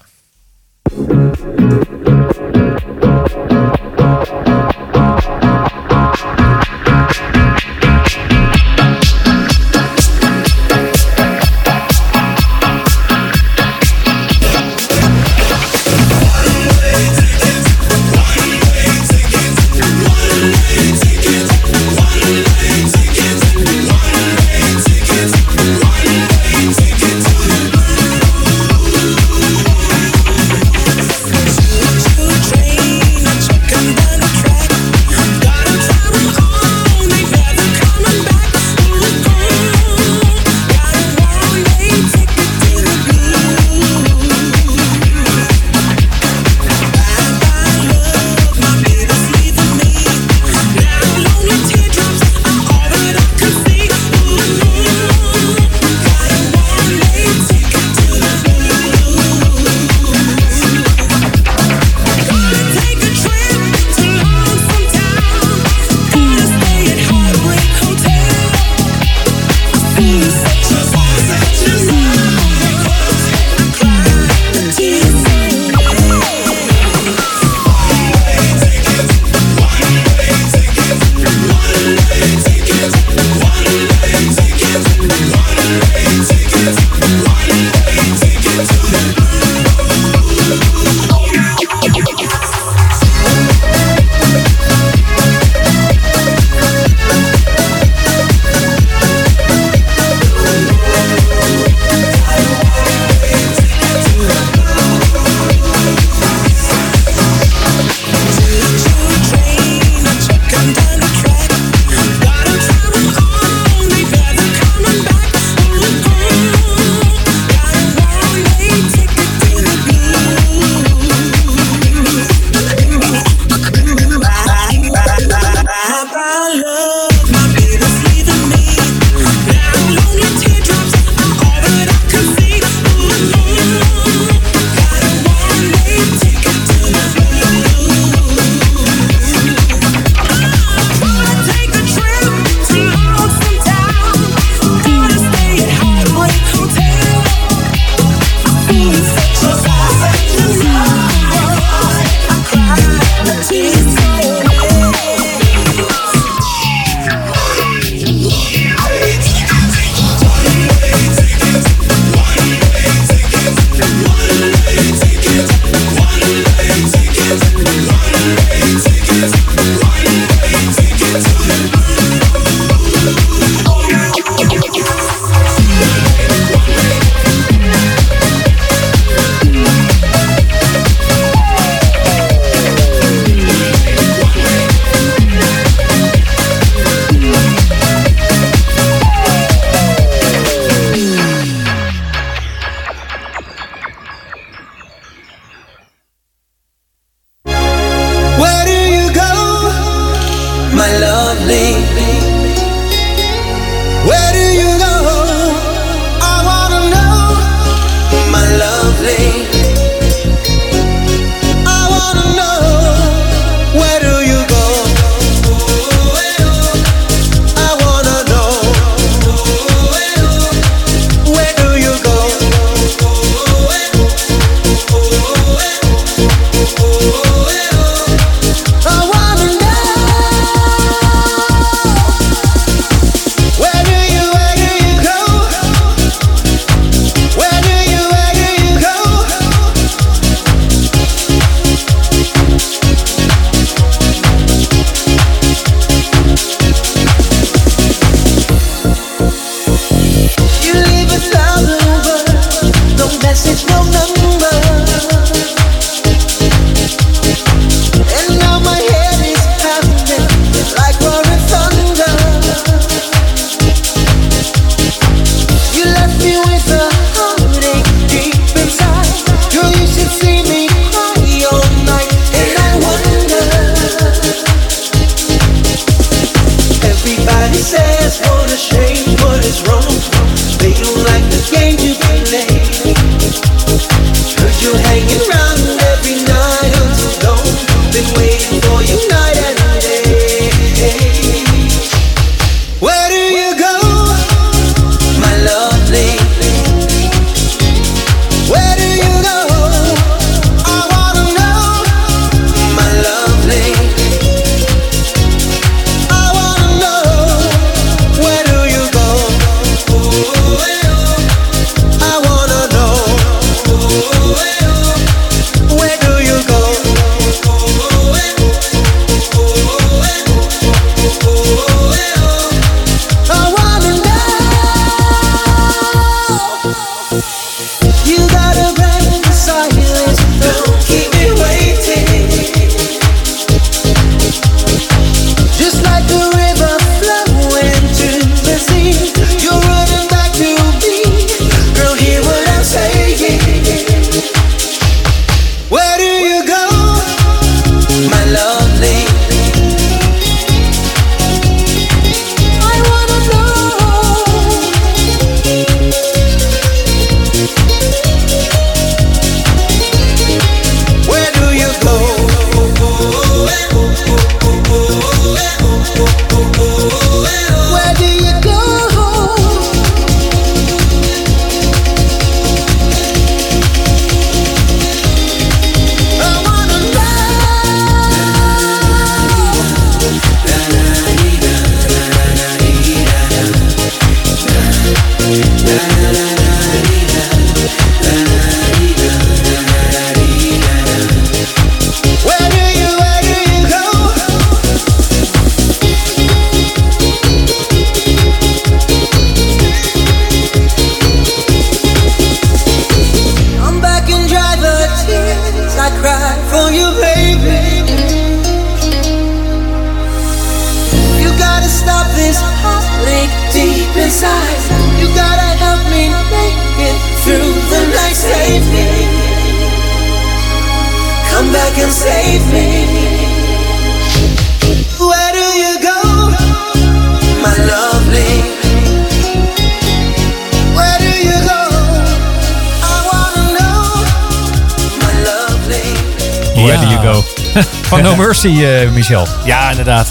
Eh, 438.43 438.89
Michel. 438.91 439.27
Ja, 439.45 439.69
inderdaad. 439.69 440.07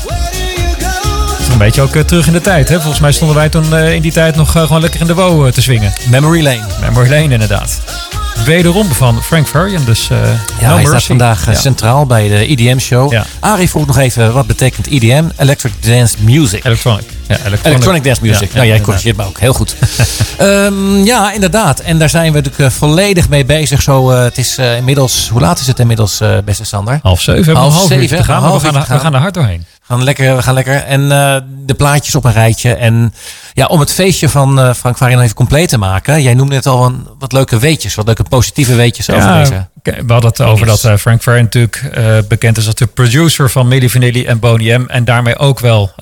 Is 1.38 1.48
een 1.48 1.58
beetje 1.58 1.82
ook 1.82 1.94
eh, 1.94 2.02
terug 2.02 2.26
in 2.26 2.32
de 2.32 2.40
tijd. 2.40 2.68
Hè? 2.68 2.74
Volgens 2.74 3.00
mij 3.00 3.12
stonden 3.12 3.36
wij 3.36 3.48
toen 3.48 3.76
eh, 3.76 3.94
in 3.94 4.02
die 4.02 4.12
tijd 4.12 4.36
nog 4.36 4.50
gewoon 4.52 4.80
lekker 4.80 5.00
in 5.00 5.06
de 5.06 5.14
wo 5.14 5.50
te 5.50 5.62
swingen. 5.62 5.92
Memory 6.10 6.42
Lane. 6.42 6.66
Memory 6.80 7.10
Lane 7.10 7.32
inderdaad. 7.32 7.79
Wederom 8.50 8.86
van 8.92 9.22
Frank 9.22 9.46
Farian, 9.46 9.84
dus 9.84 10.10
eh 10.10 10.18
Ja, 10.60 10.68
No 10.68 10.74
hij 10.74 10.84
staat 10.84 11.02
vandaag 11.04 11.46
eh, 11.46 11.54
Ja. 11.54 11.60
centraal 11.60 12.06
bij 12.06 12.28
de 12.28 12.46
EDM-show. 12.46 13.12
Ja. 13.12 13.26
Arie 13.40 13.68
vroeg 13.70 13.86
nog 13.86 13.98
even, 13.98 14.32
wat 14.32 14.46
betekent 14.46 14.86
EDM? 14.86 15.24
Electric 15.36 15.72
Dance 15.80 16.16
Music. 16.20 16.64
Electronic. 16.64 17.04
Ja, 17.28 17.34
electronic. 17.34 17.64
Electronic 17.64 18.04
Dance 18.04 18.20
Music. 18.22 18.48
Ja, 18.48 18.56
nou, 18.56 18.66
jij 18.66 18.80
corrigeert 18.80 19.16
me 19.16 19.24
ook. 19.24 19.38
Heel 19.40 19.52
goed. 19.52 19.76
Ehm, 20.38 21.04
ja, 21.04 21.32
inderdaad. 21.32 21.80
En 21.80 21.98
daar 21.98 22.08
zijn 22.10 22.32
we 22.32 22.40
natuurlijk 22.40 22.72
eh, 22.72 22.78
volledig 22.78 23.28
mee 23.28 23.44
bezig. 23.44 23.82
Zo, 23.82 24.10
het 24.10 24.38
is 24.38 24.58
inmiddels... 24.58 25.28
Hoe 25.28 25.40
laat 25.40 25.58
is 25.60 25.66
het 25.66 25.78
inmiddels, 25.78 26.20
beste 26.44 26.64
Sander? 26.64 26.98
Half 27.02 27.20
zeven. 27.20 27.56
Half 27.56 27.86
zeven, 27.86 28.16
we 28.18 28.24
gaan 28.24 29.14
er 29.14 29.20
hard 29.20 29.34
doorheen. 29.34 29.64
We 29.90 29.96
gaan 29.96 30.04
lekker, 30.04 30.36
we 30.36 30.42
gaan 30.42 30.54
lekker. 30.54 30.74
En 30.74 31.12
eh, 31.12 31.36
de 31.66 31.74
plaatjes 31.74 32.14
op 32.14 32.24
een 32.24 32.32
rijtje. 32.32 32.74
En 32.74 33.14
ja, 33.52 33.66
om 33.66 33.80
het 33.80 33.92
feestje 33.92 34.28
van 34.28 34.60
eh, 34.60 34.74
Frank 34.74 34.96
Varian 34.96 35.20
even 35.20 35.34
compleet 35.34 35.68
te 35.68 35.78
maken. 35.78 36.22
Jij 36.22 36.34
noemde 36.34 36.54
net 36.54 36.66
al 36.66 36.86
een, 36.86 37.06
wat 37.18 37.32
leuke 37.32 37.58
weetjes. 37.58 37.94
Wat 37.94 38.06
leuke 38.06 38.22
positieve 38.22 38.74
weetjes 38.74 39.10
over 39.10 39.38
deze. 39.38 39.66
we 39.82 40.12
hadden 40.12 40.30
het 40.30 40.40
over 40.40 40.66
Yes. 40.66 40.80
dat 40.80 40.92
eh, 40.92 40.98
Frank 40.98 41.22
Farian 41.22 41.42
natuurlijk 41.44 41.82
bekend 42.28 42.56
is 42.56 42.66
als 42.66 42.74
de 42.74 42.86
producer 42.86 43.50
van 43.50 43.68
Milli 43.68 43.90
Vanilli 43.90 44.24
en 44.24 44.38
Boney 44.38 44.78
M. 44.78 44.84
En 44.88 45.04
daarmee 45.04 45.38
ook 45.38 45.60
wel 45.60 45.92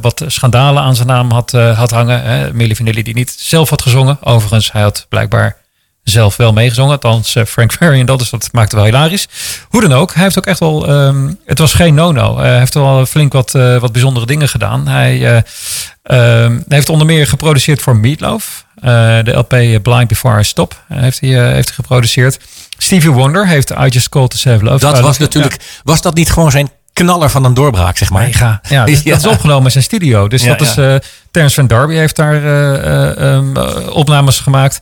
wat 0.00 0.24
schandalen 0.26 0.82
aan 0.82 0.96
zijn 0.96 1.08
naam 1.08 1.30
had, 1.30 1.50
had 1.50 1.90
hangen. 1.90 2.22
Hè. 2.22 2.52
Milli 2.52 2.76
Vanilli 2.76 3.02
die 3.02 3.14
niet 3.14 3.34
zelf 3.38 3.70
had 3.70 3.82
gezongen. 3.82 4.18
Overigens, 4.22 4.72
hij 4.72 4.82
had 4.82 5.06
blijkbaar 5.08 5.56
zelf 6.10 6.36
wel 6.36 6.52
meegezongen. 6.52 6.92
Althans, 6.92 7.34
eh, 7.34 7.44
Frank 7.44 7.72
Farian 7.80 8.06
dat, 8.06 8.18
dus 8.18 8.30
dat 8.30 8.48
maakte 8.52 8.76
wel 8.76 8.84
hilarisch. 8.84 9.28
Hoe 9.68 9.80
dan 9.80 9.92
ook, 9.92 10.14
hij 10.14 10.22
heeft 10.22 10.38
ook 10.38 10.46
echt 10.46 10.58
wel... 10.58 10.88
ehm, 10.88 11.32
het 11.44 11.58
was 11.58 11.74
geen 11.74 11.94
no-no. 11.94 12.36
Eh, 12.36 12.42
hij 12.42 12.58
heeft 12.58 12.74
wel 12.74 13.06
flink 13.06 13.32
wat, 13.32 13.54
eh, 13.54 13.76
wat 13.76 13.92
bijzondere 13.92 14.26
dingen 14.26 14.48
gedaan. 14.48 14.88
Hij 14.88 15.26
eh, 15.26 15.36
ehm, 16.02 16.52
hij 16.52 16.62
heeft 16.68 16.88
onder 16.88 17.06
meer 17.06 17.26
geproduceerd 17.26 17.82
voor 17.82 17.96
Meatloaf. 17.96 18.64
De 19.24 19.32
LP 19.34 19.82
Blind 19.82 20.08
Before 20.08 20.40
I 20.40 20.44
Stop 20.44 20.82
heeft, 20.88 21.20
hij, 21.20 21.52
heeft 21.52 21.70
geproduceerd. 21.70 22.38
Stevie 22.78 23.10
Wonder 23.10 23.46
heeft 23.48 23.70
I 23.70 23.86
Just 23.88 24.08
Called 24.08 24.30
to 24.30 24.36
Save 24.36 24.64
Love. 24.64 24.78
Dat 24.78 25.00
was 25.00 25.18
natuurlijk... 25.18 25.56
Was 25.84 26.02
dat 26.02 26.14
niet 26.14 26.30
gewoon 26.30 26.50
zijn 26.50 26.70
knaller 26.92 27.30
van 27.30 27.44
een 27.44 27.54
doorbraak, 27.54 27.96
zeg 27.96 28.10
maar? 28.10 28.22
Mega. 28.22 28.60
Ja, 28.68 28.84
dus 28.86 29.02
Ja. 29.02 29.10
dat 29.10 29.24
is 29.24 29.30
opgenomen 29.30 29.64
in 29.64 29.70
zijn 29.70 29.84
studio. 29.84 30.28
Dus 30.28 30.42
Ja, 30.42 30.54
dat 30.54 30.60
is 30.60 30.76
eh 30.76 30.94
Terence 31.30 31.54
van 31.54 31.66
Darby 31.66 31.94
heeft 31.94 32.16
daar 32.16 32.34
eh, 32.34 32.74
eh, 32.74 33.34
ehm, 33.34 33.56
eh, 33.56 33.96
opnames 33.96 34.38
gemaakt. 34.38 34.80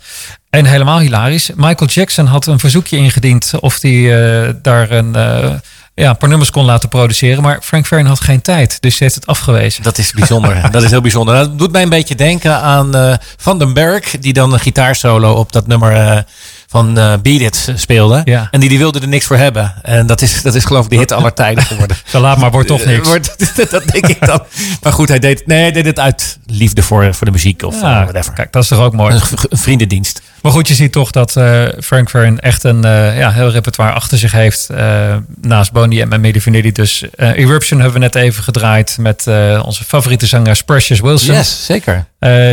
En 0.51 0.65
helemaal 0.65 0.99
hilarisch. 0.99 1.51
Michael 1.55 1.91
Jackson 1.91 2.27
had 2.27 2.47
een 2.47 2.59
verzoekje 2.59 2.97
ingediend 2.97 3.53
of 3.61 3.81
hij 3.81 3.93
eh, 4.47 4.55
daar 4.63 4.91
een, 4.91 5.15
eh, 5.15 5.51
ja, 5.95 6.13
paar 6.13 6.29
nummers 6.29 6.51
kon 6.51 6.65
laten 6.65 6.89
produceren. 6.89 7.43
Maar 7.43 7.59
Frank 7.63 7.87
Farian 7.87 8.07
had 8.09 8.21
geen 8.21 8.43
tijd. 8.43 8.81
Dus 8.81 8.91
hij 8.99 8.99
heeft 9.09 9.15
het 9.15 9.27
afgewezen. 9.27 9.83
Dat 9.83 9.99
is 9.99 10.13
bijzonder. 10.13 10.63
dat 10.71 10.83
is 10.83 10.91
heel 10.91 11.01
bijzonder. 11.01 11.35
Dat 11.35 11.59
doet 11.59 11.73
mij 11.73 11.83
een 11.83 11.89
beetje 11.89 12.15
denken 12.15 12.61
aan 12.61 12.95
eh, 12.95 13.15
Van 13.37 13.59
den 13.59 13.73
Berg, 13.75 14.19
die 14.19 14.33
dan 14.33 14.53
een 14.53 14.61
gitaarsolo 14.61 15.33
op 15.33 15.53
dat 15.53 15.67
nummer 15.67 16.25
van 16.71 16.99
eh 16.99 17.13
Beat 17.23 17.41
It 17.41 17.73
speelde. 17.75 18.21
Ja. 18.25 18.49
En 18.51 18.61
die, 18.61 18.69
die 18.69 18.79
wilde 18.79 19.01
er 19.01 19.09
niks 19.09 19.27
voor 19.27 19.37
hebben. 19.37 19.75
En 19.83 20.07
dat 20.07 20.23
is, 20.23 20.43
dat 20.43 20.55
is 20.55 20.65
geloof 20.65 20.85
ik 20.85 20.91
de 20.91 20.97
hit 20.97 21.13
aller 21.13 21.35
tijden 21.35 21.65
geworden. 21.65 21.97
Laat 22.13 22.39
maar, 22.39 22.51
wordt 22.51 22.69
toch 22.69 22.85
niks. 22.85 23.09
wordt- 23.09 23.37
dat 23.71 23.89
denk 23.89 24.07
ik 24.07 24.27
dan. 24.27 24.43
Maar 24.83 24.93
goed, 24.93 25.09
hij 25.09 25.19
deed, 25.19 25.47
nee, 25.47 25.61
hij 25.61 25.73
deed 25.73 25.85
het 25.85 25.99
uit 25.99 26.39
liefde 26.47 26.83
voor, 26.83 27.15
voor 27.15 27.27
de 27.27 27.33
muziek 27.33 27.63
of 27.63 27.81
Ja, 27.81 28.03
whatever. 28.03 28.33
kijk, 28.33 28.53
dat 28.53 28.63
is 28.63 28.69
toch 28.69 28.79
ook 28.79 28.93
mooi. 28.93 29.15
Een 29.49 29.59
vriendendienst. 29.59 30.23
Maar 30.43 30.53
goed, 30.53 30.69
je 30.69 30.75
ziet 30.75 30.93
toch 30.93 31.11
dat 31.11 31.37
eh, 31.37 31.65
Frank 31.81 32.11
Farian 32.11 32.39
echt 32.39 32.65
een 32.65 32.85
eh, 32.85 33.19
ja, 33.19 33.31
heel 33.31 33.51
repertoire 33.51 33.93
achter 33.95 34.19
zich 34.19 34.33
heeft. 34.33 34.69
eh, 34.71 35.17
naast 35.41 35.73
Boney 35.73 36.05
M 36.07 36.13
en 36.13 36.21
Milli 36.21 36.41
Vanilli. 36.41 36.73
Dus 36.73 37.05
Eruption 37.17 37.81
hebben 37.81 38.01
we 38.01 38.05
net 38.05 38.15
even 38.15 38.43
gedraaid 38.43 38.97
met 39.01 39.27
onze 39.65 39.85
favoriete 39.85 40.27
zanger 40.27 40.63
Precious 40.65 41.01
Wilson. 41.01 41.35
Yes, 41.35 41.65
zeker. 41.65 42.05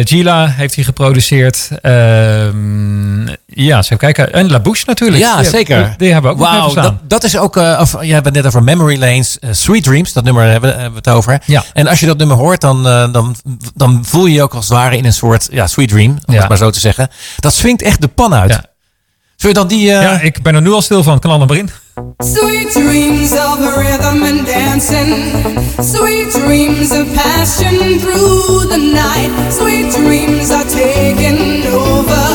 Gila 0.04 0.48
heeft 0.48 0.76
hij 0.76 0.84
geproduceerd. 0.84 1.69
Ehm, 1.82 3.28
ja, 3.45 3.78
eens 3.78 3.86
even 3.86 3.98
kijken. 3.98 4.34
En 4.34 4.50
La 4.52 4.60
Bouche 4.60 4.84
natuurlijk. 4.88 5.21
Ja, 5.21 5.38
Die- 5.41 5.50
zeker. 5.50 5.84
Die, 5.86 5.93
die 5.98 6.13
hebben 6.13 6.32
we 6.32 6.38
ook 6.38 6.43
Wauw, 6.43 6.74
dat, 6.74 6.93
dat 7.08 7.24
is 7.24 7.38
ook. 7.38 7.56
of, 7.56 8.04
je 8.04 8.13
hebt 8.13 8.26
het 8.26 8.34
net 8.36 8.45
over 8.45 8.63
Memory 8.63 9.00
Lanes, 9.00 9.38
Sweet 9.52 9.84
Dreams. 9.84 10.13
Dat 10.13 10.24
nummer 10.24 10.43
hebben, 10.50 10.69
hebben 10.69 10.89
we 10.91 10.98
het 10.98 11.08
over. 11.08 11.41
Ja. 11.45 11.63
En 11.74 11.88
als 11.88 12.00
je 12.00 12.06
dat 12.06 12.17
nummer 12.17 12.38
hoort, 12.38 12.62
dan, 12.62 12.84
dan, 12.84 13.36
dan 13.76 14.06
voel 14.06 14.26
je 14.26 14.34
je 14.34 14.43
ook 14.43 14.54
als 14.54 14.67
het 14.67 14.74
ware 14.78 14.98
in 14.98 15.06
een 15.06 15.13
soort 15.13 15.48
ja, 15.52 15.67
Sweet 15.67 15.89
Dream, 15.89 16.17
om 16.26 16.34
Ja. 16.34 16.39
het 16.39 16.50
maar 16.50 16.58
zo 16.58 16.69
te 16.69 16.80
zeggen. 16.80 17.10
Dat 17.39 17.54
echt 17.82 18.02
de 18.02 18.08
pan 18.08 18.34
uit. 18.34 18.50
Ja. 18.50 18.64
Zul 19.36 19.50
je 19.50 19.56
dan 19.56 19.68
die. 19.68 19.92
eh, 19.92 20.02
Ja, 20.02 20.20
ik 20.22 20.42
ben 20.42 20.56
er 20.56 20.62
nu 20.62 20.72
al 20.72 20.82
stil 20.82 21.04
van. 21.04 21.20
Knal 21.20 21.40
hem 21.40 21.48
maar 21.48 21.58
in. 21.58 21.70
Sweet 22.18 22.72
dreams 22.72 23.32
of 23.32 23.76
rhythm 23.76 24.24
and 24.24 24.46
dancing. 24.48 25.16
Sweet 25.94 26.32
dreams 26.32 26.92
of 26.92 27.06
passion 27.14 28.00
through 28.00 28.68
the 28.68 28.78
night. 28.94 29.54
Sweet 29.54 29.92
dreams 29.94 30.50
are 30.50 30.66
taking 30.66 31.66
over. 31.74 32.28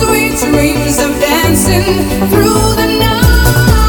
Sweet 0.00 0.38
dreams 0.40 0.96
of 0.98 1.10
dancing 1.20 1.84
through 2.30 2.74
the 2.76 2.86
night. 2.98 3.83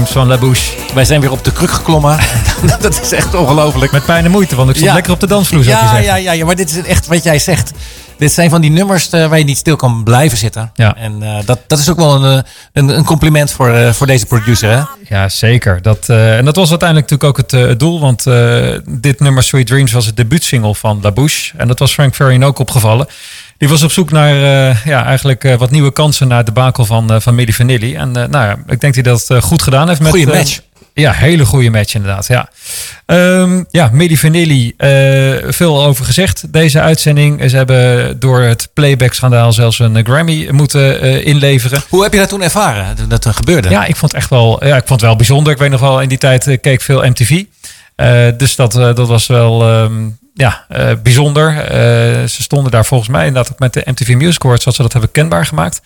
Dreams 0.00 0.18
van 0.18 0.28
La 0.28 0.38
Bouche. 0.38 0.72
Wij 0.94 1.04
zijn 1.04 1.20
weer 1.20 1.30
op 1.30 1.44
de 1.44 1.52
kruk 1.52 1.70
geklommen. 1.70 2.18
dat 2.80 3.00
is 3.02 3.12
echt 3.12 3.34
ongelooflijk. 3.34 3.92
Met 3.92 4.04
pijn 4.04 4.24
en 4.24 4.30
moeite, 4.30 4.56
want 4.56 4.68
ik 4.68 4.74
stond 4.74 4.88
Ja. 4.88 4.94
lekker 4.96 5.12
op 5.12 5.20
de 5.20 5.26
dansvloer, 5.26 5.62
zou 5.64 5.76
je 5.76 5.82
Ja, 5.82 5.88
zeggen. 5.88 6.06
ja, 6.06 6.14
ja, 6.16 6.32
ja, 6.32 6.44
maar 6.44 6.56
dit 6.56 6.70
is 6.70 6.82
echt 6.82 7.06
wat 7.06 7.22
jij 7.22 7.38
zegt. 7.38 7.72
Dit 8.18 8.32
zijn 8.32 8.50
van 8.50 8.60
die 8.60 8.70
nummers 8.70 9.10
eh, 9.10 9.26
waar 9.26 9.38
je 9.38 9.44
niet 9.44 9.56
stil 9.56 9.76
kan 9.76 10.04
blijven 10.04 10.38
zitten. 10.38 10.70
Ja. 10.74 10.96
En 10.96 11.22
eh, 11.22 11.36
dat, 11.44 11.58
dat 11.66 11.78
is 11.78 11.90
ook 11.90 11.96
wel 11.96 12.24
een, 12.24 12.38
eh, 12.38 12.50
een, 12.72 12.88
een 12.88 13.04
compliment 13.04 13.50
voor, 13.52 13.68
eh, 13.74 13.92
voor 13.92 14.06
deze 14.06 14.26
producer. 14.26 14.70
Hè? 14.70 14.82
Ja, 15.16 15.28
zeker. 15.28 15.82
Dat, 15.82 16.08
eh, 16.08 16.36
en 16.36 16.44
dat 16.44 16.56
was 16.56 16.70
uiteindelijk 16.70 17.10
natuurlijk 17.10 17.38
ook 17.38 17.50
het, 17.50 17.68
het 17.68 17.78
doel. 17.78 18.00
Want 18.00 18.26
eh, 18.26 18.68
dit 18.88 19.20
nummer 19.20 19.42
Sweet 19.42 19.66
Dreams 19.66 19.92
was 19.92 20.06
het 20.06 20.16
debuutsingle 20.16 20.74
van 20.74 20.98
La 21.02 21.10
Bouche. 21.12 21.52
En 21.56 21.68
dat 21.68 21.78
was 21.78 21.92
Frank 21.92 22.14
Farian 22.14 22.44
ook 22.44 22.58
opgevallen. 22.58 23.06
Die 23.60 23.68
was 23.68 23.82
op 23.82 23.92
zoek 23.92 24.10
naar 24.10 24.34
eh, 24.70 24.84
ja, 24.84 25.04
eigenlijk 25.04 25.44
eh, 25.44 25.54
wat 25.56 25.70
nieuwe 25.70 25.92
kansen 25.92 26.28
naar 26.28 26.44
de 26.44 26.52
bakel 26.52 26.84
van, 26.84 27.12
uh, 27.14 27.20
van 27.20 27.34
Milli 27.34 27.52
Vanilli. 27.52 27.94
En 27.94 28.10
nou 28.12 28.30
ja, 28.30 28.56
ik 28.66 28.80
denk 28.80 28.94
dat 28.94 28.94
hij 28.94 29.02
dat 29.02 29.44
goed 29.44 29.62
gedaan 29.62 29.88
heeft. 29.88 30.00
Met, 30.00 30.10
Goeie 30.10 30.26
match. 30.26 30.60
ja, 30.94 31.12
hele 31.12 31.44
goede 31.44 31.70
match 31.70 31.94
inderdaad. 31.94 32.26
Ja, 32.26 32.48
Ehm 33.06 33.62
ja 33.70 33.88
Milli 33.92 34.16
Vanilli, 34.16 34.74
veel 35.48 35.84
over 35.84 36.04
gezegd 36.04 36.52
deze 36.52 36.80
uitzending. 36.80 37.50
Ze 37.50 37.56
hebben 37.56 38.20
door 38.20 38.40
het 38.40 38.68
playback-schandaal 38.74 39.52
zelfs 39.52 39.78
een 39.78 40.04
Grammy 40.04 40.48
moeten 40.50 41.00
inleveren. 41.24 41.82
Hoe 41.88 42.02
heb 42.02 42.12
je 42.12 42.18
dat 42.18 42.28
toen 42.28 42.42
ervaren, 42.42 43.08
dat- 43.08 43.24
er 43.24 43.34
gebeurde? 43.34 43.68
Ja, 43.68 43.84
ik 43.84 43.96
vond 43.96 44.12
het 44.12 44.20
echt 44.20 44.30
wel, 44.30 44.64
ja, 44.66 44.76
ik 44.76 44.86
vond 44.86 45.00
het 45.00 45.08
wel 45.08 45.16
bijzonder. 45.16 45.52
Ik 45.52 45.58
weet 45.58 45.70
nog 45.70 45.80
wel, 45.80 46.00
in 46.00 46.08
die 46.08 46.18
tijd 46.18 46.58
keek 46.60 46.80
veel 46.80 47.02
MTV. 47.02 47.44
Dus 48.36 48.56
dat, 48.56 48.72
dat 48.72 49.08
was 49.08 49.26
wel 49.26 49.62
ehm, 49.62 49.92
ja, 50.34 50.64
eh, 50.68 50.90
bijzonder. 51.02 51.58
Eh, 51.58 51.78
ze 52.26 52.42
stonden 52.42 52.70
daar 52.72 52.84
volgens 52.84 53.10
mij 53.10 53.26
inderdaad 53.26 53.52
ook 53.52 53.58
met 53.58 53.72
de 53.72 53.82
MTV 53.84 54.14
Music 54.14 54.44
Awards, 54.44 54.62
zoals 54.62 54.76
ze 54.76 54.82
dat 54.82 54.92
hebben 54.92 55.12
kenbaar 55.12 55.46
gemaakt. 55.46 55.80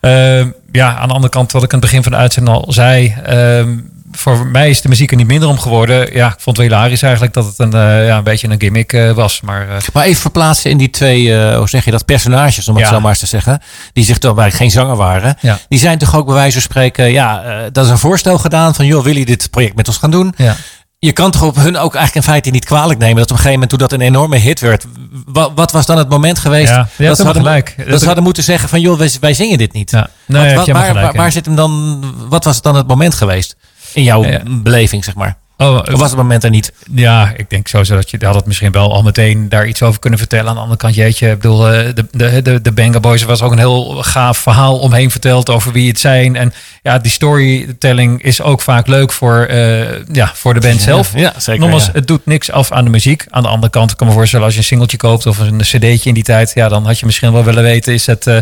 Ehm, 0.00 0.48
ja, 0.72 0.96
aan 0.96 1.08
de 1.08 1.14
andere 1.14 1.32
kant, 1.32 1.52
wat 1.52 1.62
ik 1.62 1.72
aan 1.72 1.78
het 1.80 1.88
begin 1.88 2.02
van 2.02 2.12
de 2.12 2.18
uitzending 2.18 2.56
al 2.56 2.72
zei. 2.72 3.14
ehm, 3.24 3.76
voor 4.12 4.46
mij 4.46 4.70
is 4.70 4.80
de 4.80 4.88
muziek 4.88 5.10
er 5.10 5.16
niet 5.16 5.26
minder 5.26 5.48
om 5.48 5.58
geworden. 5.58 6.12
Ja, 6.14 6.26
ik 6.28 6.34
vond 6.38 6.56
het 6.56 6.66
hilarisch 6.66 7.02
eigenlijk 7.02 7.34
dat 7.34 7.44
het 7.46 7.58
een, 7.58 7.72
eh, 7.74 8.06
ja, 8.06 8.16
een 8.16 8.24
beetje 8.24 8.48
een 8.48 8.60
gimmick 8.60 8.92
was. 9.14 9.40
Maar 9.40 9.66
Maar 9.92 10.04
even 10.04 10.20
verplaatsen 10.20 10.70
in 10.70 10.76
die 10.78 10.90
twee, 10.90 11.34
hoe 11.54 11.68
zeg 11.68 11.84
je 11.84 11.90
dat, 11.90 12.04
personages, 12.04 12.68
om 12.68 12.74
het 12.76 12.84
Ja. 12.84 12.90
zo 12.90 13.00
maar 13.00 13.10
eens 13.10 13.18
te 13.18 13.26
zeggen. 13.26 13.62
Die 13.92 14.04
zich 14.04 14.18
toch 14.18 14.34
waar 14.34 14.52
geen 14.52 14.70
zanger 14.70 14.96
waren. 14.96 15.36
Ja. 15.40 15.58
Die 15.68 15.78
zijn 15.78 15.98
toch 15.98 16.16
ook 16.16 16.26
bij 16.26 16.34
wijze 16.34 16.52
van 16.52 16.62
spreken, 16.62 17.12
ja, 17.12 17.42
dat 17.72 17.84
is 17.84 17.90
een 17.90 17.98
voorstel 17.98 18.38
gedaan 18.38 18.74
van, 18.74 18.86
joh, 18.86 19.04
wil 19.04 19.16
je 19.16 19.24
dit 19.26 19.50
project 19.50 19.76
met 19.76 19.88
ons 19.88 19.96
gaan 19.96 20.10
doen? 20.10 20.34
ja. 20.36 20.56
Je 21.02 21.12
kan 21.12 21.30
toch 21.30 21.42
op 21.42 21.56
hun 21.56 21.76
ook 21.76 21.94
eigenlijk 21.94 22.14
in 22.14 22.22
feite 22.32 22.50
niet 22.50 22.64
kwalijk 22.64 22.98
nemen 22.98 23.16
dat 23.16 23.24
op 23.24 23.30
een 23.30 23.36
gegeven 23.36 23.52
moment 23.52 23.70
toen 23.70 23.78
dat 23.78 23.92
een 23.92 24.00
enorme 24.00 24.36
hit 24.36 24.60
werd. 24.60 24.86
Wat, 25.26 25.52
wat 25.54 25.72
was 25.72 25.86
dan 25.86 25.98
het 25.98 26.08
moment 26.08 26.38
geweest 26.38 26.70
Ja, 26.70 26.88
dat, 26.98 27.16
ze 27.16 27.24
hadden, 27.24 27.42
gelijk. 27.42 27.74
dat 27.88 28.00
ze 28.00 28.06
hadden 28.06 28.24
moeten 28.24 28.42
zeggen 28.42 28.68
van, 28.68 28.80
joh, 28.80 28.98
wij, 28.98 29.10
wij 29.20 29.34
zingen 29.34 29.58
dit 29.58 29.72
niet. 29.72 29.90
Ja. 29.90 30.10
Nee, 30.26 30.54
Wat- 30.54 30.66
waar, 30.66 30.94
waar, 30.94 31.14
waar 31.16 31.32
zit 31.32 31.44
hem 31.46 31.54
dan, 31.56 32.04
wat 32.28 32.44
was 32.44 32.62
dan 32.62 32.74
het 32.74 32.86
moment 32.86 33.14
geweest? 33.14 33.56
In 33.92 34.02
jouw 34.02 34.24
beleving, 34.48 35.04
zeg 35.04 35.14
maar. 35.14 35.38
Oh, 35.60 35.76
Of 35.76 35.98
was 35.98 36.08
het 36.08 36.16
moment 36.16 36.44
er 36.44 36.50
niet? 36.50 36.72
Ja, 36.94 37.32
ik 37.36 37.50
denk 37.50 37.68
sowieso 37.68 37.94
dat 37.94 38.10
je 38.10 38.18
had 38.20 38.34
het 38.34 38.46
misschien 38.46 38.72
wel 38.72 38.92
al 38.92 39.02
meteen 39.02 39.48
daar 39.48 39.66
iets 39.66 39.82
over 39.82 40.00
kunnen 40.00 40.18
vertellen. 40.18 40.48
Aan 40.48 40.54
de 40.54 40.60
andere 40.60 40.78
kant, 40.78 40.94
jeetje, 40.94 41.30
ik 41.30 41.38
bedoel, 41.38 41.68
eh, 41.68 41.94
de, 41.94 42.06
de, 42.10 42.42
de, 42.42 42.60
de 42.62 42.72
Banga 42.72 43.00
Boys 43.00 43.22
was 43.22 43.42
ook 43.42 43.52
een 43.52 43.58
heel 43.58 44.02
gaaf 44.02 44.38
verhaal 44.38 44.78
omheen 44.78 45.10
verteld 45.10 45.50
over 45.50 45.72
wie 45.72 45.88
het 45.88 46.00
zijn. 46.00 46.36
En 46.36 46.52
ja, 46.82 46.98
die 46.98 47.10
storytelling 47.10 48.22
is 48.22 48.42
ook 48.42 48.60
vaak 48.60 48.86
leuk 48.86 49.12
voor, 49.12 49.42
eh, 49.42 50.04
ja, 50.12 50.30
voor 50.34 50.54
de 50.54 50.60
band 50.60 50.80
zelf. 50.80 51.12
ja, 51.14 51.32
zeker, 51.36 51.60
Nogmaals, 51.60 51.86
ja. 51.86 51.92
het 51.92 52.06
doet 52.06 52.26
niks 52.26 52.50
af 52.50 52.72
aan 52.72 52.84
de 52.84 52.90
muziek. 52.90 53.26
Aan 53.30 53.42
de 53.42 53.48
andere 53.48 53.70
kant, 53.72 53.90
ik 53.90 53.96
kan 53.96 54.06
me 54.06 54.12
voorstellen, 54.12 54.44
als 54.44 54.54
je 54.54 54.60
een 54.60 54.66
singeltje 54.66 54.96
koopt 54.96 55.26
of 55.26 55.38
een 55.38 55.58
cd'tje 55.58 56.08
in 56.08 56.14
die 56.14 56.22
tijd, 56.22 56.52
ja, 56.54 56.68
dan 56.68 56.86
had 56.86 56.98
je 56.98 57.06
misschien 57.06 57.32
wel 57.32 57.44
willen 57.44 57.62
weten, 57.62 57.92
is 57.92 58.06
het, 58.06 58.26
eh, 58.26 58.36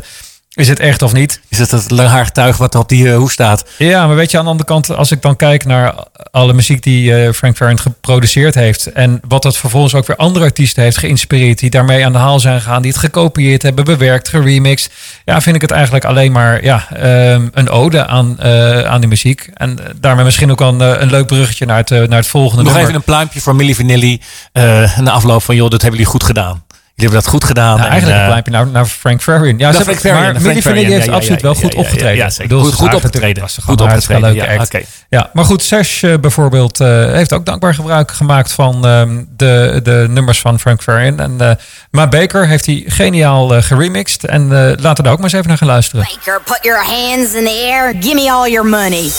is 0.58 0.68
het 0.68 0.78
echt 0.80 1.02
of 1.02 1.12
niet? 1.12 1.40
Is 1.48 1.58
dat 1.58 1.70
het 1.70 1.90
langhaargetuig 1.90 2.56
wat 2.56 2.74
op 2.74 2.88
die 2.88 3.12
hoes 3.12 3.32
staat? 3.32 3.64
Ja, 3.76 4.06
maar 4.06 4.16
weet 4.16 4.30
je, 4.30 4.38
aan 4.38 4.44
de 4.44 4.50
andere 4.50 4.68
kant, 4.68 4.90
als 4.96 5.10
ik 5.10 5.22
dan 5.22 5.36
kijk 5.36 5.64
naar 5.64 5.94
alle 6.30 6.52
muziek 6.52 6.82
die 6.82 7.14
eh, 7.14 7.32
Frank 7.32 7.56
Farian 7.56 7.78
geproduceerd 7.78 8.54
heeft. 8.54 8.92
En 8.92 9.20
wat 9.28 9.42
dat 9.42 9.56
vervolgens 9.56 9.94
ook 9.94 10.06
weer 10.06 10.16
andere 10.16 10.44
artiesten 10.44 10.82
heeft 10.82 10.96
geïnspireerd. 10.96 11.58
Die 11.58 11.70
daarmee 11.70 12.04
aan 12.04 12.12
de 12.12 12.18
haal 12.18 12.40
zijn 12.40 12.60
gegaan. 12.60 12.82
Die 12.82 12.90
het 12.90 13.00
gekopieerd 13.00 13.62
hebben, 13.62 13.84
bewerkt, 13.84 14.28
geremixed. 14.28 14.92
Ja, 15.24 15.40
vind 15.40 15.56
ik 15.56 15.62
het 15.62 15.70
eigenlijk 15.70 16.04
alleen 16.04 16.32
maar 16.32 16.64
ja, 16.64 16.86
ehm, 16.90 17.48
een 17.52 17.68
ode 17.68 18.06
aan, 18.06 18.38
eh, 18.40 18.82
aan 18.82 19.00
die 19.00 19.08
muziek. 19.08 19.50
En 19.54 19.78
daarmee 20.00 20.24
misschien 20.24 20.50
ook 20.50 20.58
wel 20.58 20.68
een, 20.68 21.02
een 21.02 21.10
leuk 21.10 21.26
bruggetje 21.26 21.66
naar 21.66 21.76
het, 21.76 21.90
naar 21.90 22.18
het 22.18 22.26
volgende 22.26 22.62
Nog 22.62 22.72
nummer. 22.72 22.82
even 22.82 22.94
een 22.94 23.04
pluimpje 23.04 23.40
voor 23.40 23.56
Milli 23.56 23.74
Vanilli. 23.74 24.20
na 24.52 25.10
afloop 25.10 25.42
van, 25.42 25.54
joh, 25.56 25.70
dat 25.70 25.82
hebben 25.82 25.98
jullie 25.98 26.12
goed 26.12 26.24
gedaan. 26.24 26.62
Jullie 26.98 27.14
hebben 27.14 27.30
dat 27.32 27.40
goed 27.40 27.44
gedaan. 27.56 27.76
Nou, 27.76 27.84
en, 27.86 27.90
eigenlijk 27.90 28.14
eh, 28.18 28.24
een 28.24 28.28
pluimpje 28.30 28.52
naar, 28.52 28.66
naar 28.66 28.86
Frank 28.86 29.22
Farian. 29.22 29.58
Ja, 29.58 29.72
ze 29.72 29.78
naar 29.78 29.86
hebben- 29.86 29.94
Frank 29.94 30.00
Farian, 30.16 30.32
maar 30.32 30.62
Frank 30.62 30.76
heeft 30.76 31.04
ja, 31.06 31.12
absoluut 31.12 31.40
ja, 31.40 31.46
wel 31.46 31.54
ja, 31.54 31.60
goed 31.60 31.72
ja, 31.72 31.78
ja, 31.78 31.84
opgetreden. 31.84 32.16
ja, 32.16 32.24
Ik 32.26 32.30
zeker. 32.32 32.48
bedoel, 32.48 32.62
Goed- 32.64 32.72
ze 32.72 32.78
goed 32.78 32.94
opgetreden. 32.94 33.42
was 33.42 33.58
Goed 33.64 33.80
opgetreden, 33.80 34.22
leuke 34.32 34.52
ja, 34.52 34.58
act. 34.58 34.76
Ja, 35.08 35.30
maar 35.32 35.44
goed, 35.44 35.62
Sash 35.62 36.02
eh, 36.04 36.14
bijvoorbeeld 36.20 36.80
eh, 36.80 36.88
heeft 37.12 37.32
ook 37.32 37.44
dankbaar 37.46 37.74
gebruik 37.74 38.10
gemaakt 38.12 38.52
van 38.52 38.86
ehm, 38.86 39.22
de, 39.36 39.80
de 39.82 40.06
nummers 40.10 40.40
van 40.40 40.60
Frank 40.60 40.82
Farian. 40.82 41.20
En 41.20 41.34
eh 41.40 41.50
Ma 41.90 42.06
Baker 42.08 42.46
heeft 42.48 42.66
hij 42.66 42.84
geniaal 42.86 43.54
eh, 43.54 43.62
geremixed. 43.62 44.24
En 44.24 44.42
eh, 44.42 44.48
laten 44.82 44.96
we 44.96 45.02
daar 45.02 45.12
ook 45.12 45.18
maar 45.18 45.24
eens 45.24 45.32
even 45.32 45.48
naar 45.48 45.58
gaan 45.58 45.68
luisteren. 45.68 46.06
Baker, 46.16 46.40
put 46.44 46.58
your 46.62 46.84
hands 46.84 47.34
in 47.34 47.44
the 47.44 47.66
air. 47.70 47.94
Give 48.00 48.14
me 48.14 48.32
all 48.32 48.50
your 48.50 48.68
money. 48.68 49.10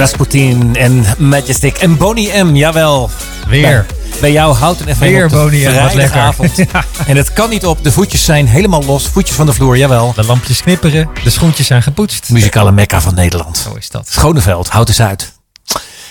Rasputin 0.00 0.76
en 0.76 1.04
Majestic 1.18 1.76
en 1.76 1.96
Boney 1.96 2.42
M, 2.42 2.54
jawel. 2.54 3.10
Weer. 3.48 3.86
Bij, 3.88 4.20
bij 4.20 4.32
jou 4.32 4.54
houdt 4.54 4.80
een 4.80 4.96
FM 4.96 5.02
Weer 5.02 5.24
op 5.24 5.30
Boney 5.30 5.72
M, 5.72 5.82
wat 5.82 5.94
lekker. 5.94 6.34
Ja. 6.72 6.84
En 7.06 7.16
het 7.16 7.32
kan 7.32 7.50
niet 7.50 7.66
op, 7.66 7.84
de 7.84 7.92
voetjes 7.92 8.24
zijn 8.24 8.46
helemaal 8.46 8.84
los, 8.84 9.08
voetjes 9.08 9.36
van 9.36 9.46
de 9.46 9.52
vloer, 9.52 9.76
jawel. 9.76 10.12
De 10.14 10.24
lampjes 10.24 10.62
knipperen, 10.62 11.08
de 11.24 11.30
schoentjes 11.30 11.66
zijn 11.66 11.82
gepoetst. 11.82 12.30
Muzikale 12.30 12.72
mekka 12.72 13.00
van 13.00 13.14
Nederland. 13.14 13.58
Zo 13.58 13.74
is 13.74 13.88
dat. 13.88 14.08
Schoneveld, 14.10 14.68
houd 14.68 14.88
eens 14.88 15.00
uit. 15.00 15.32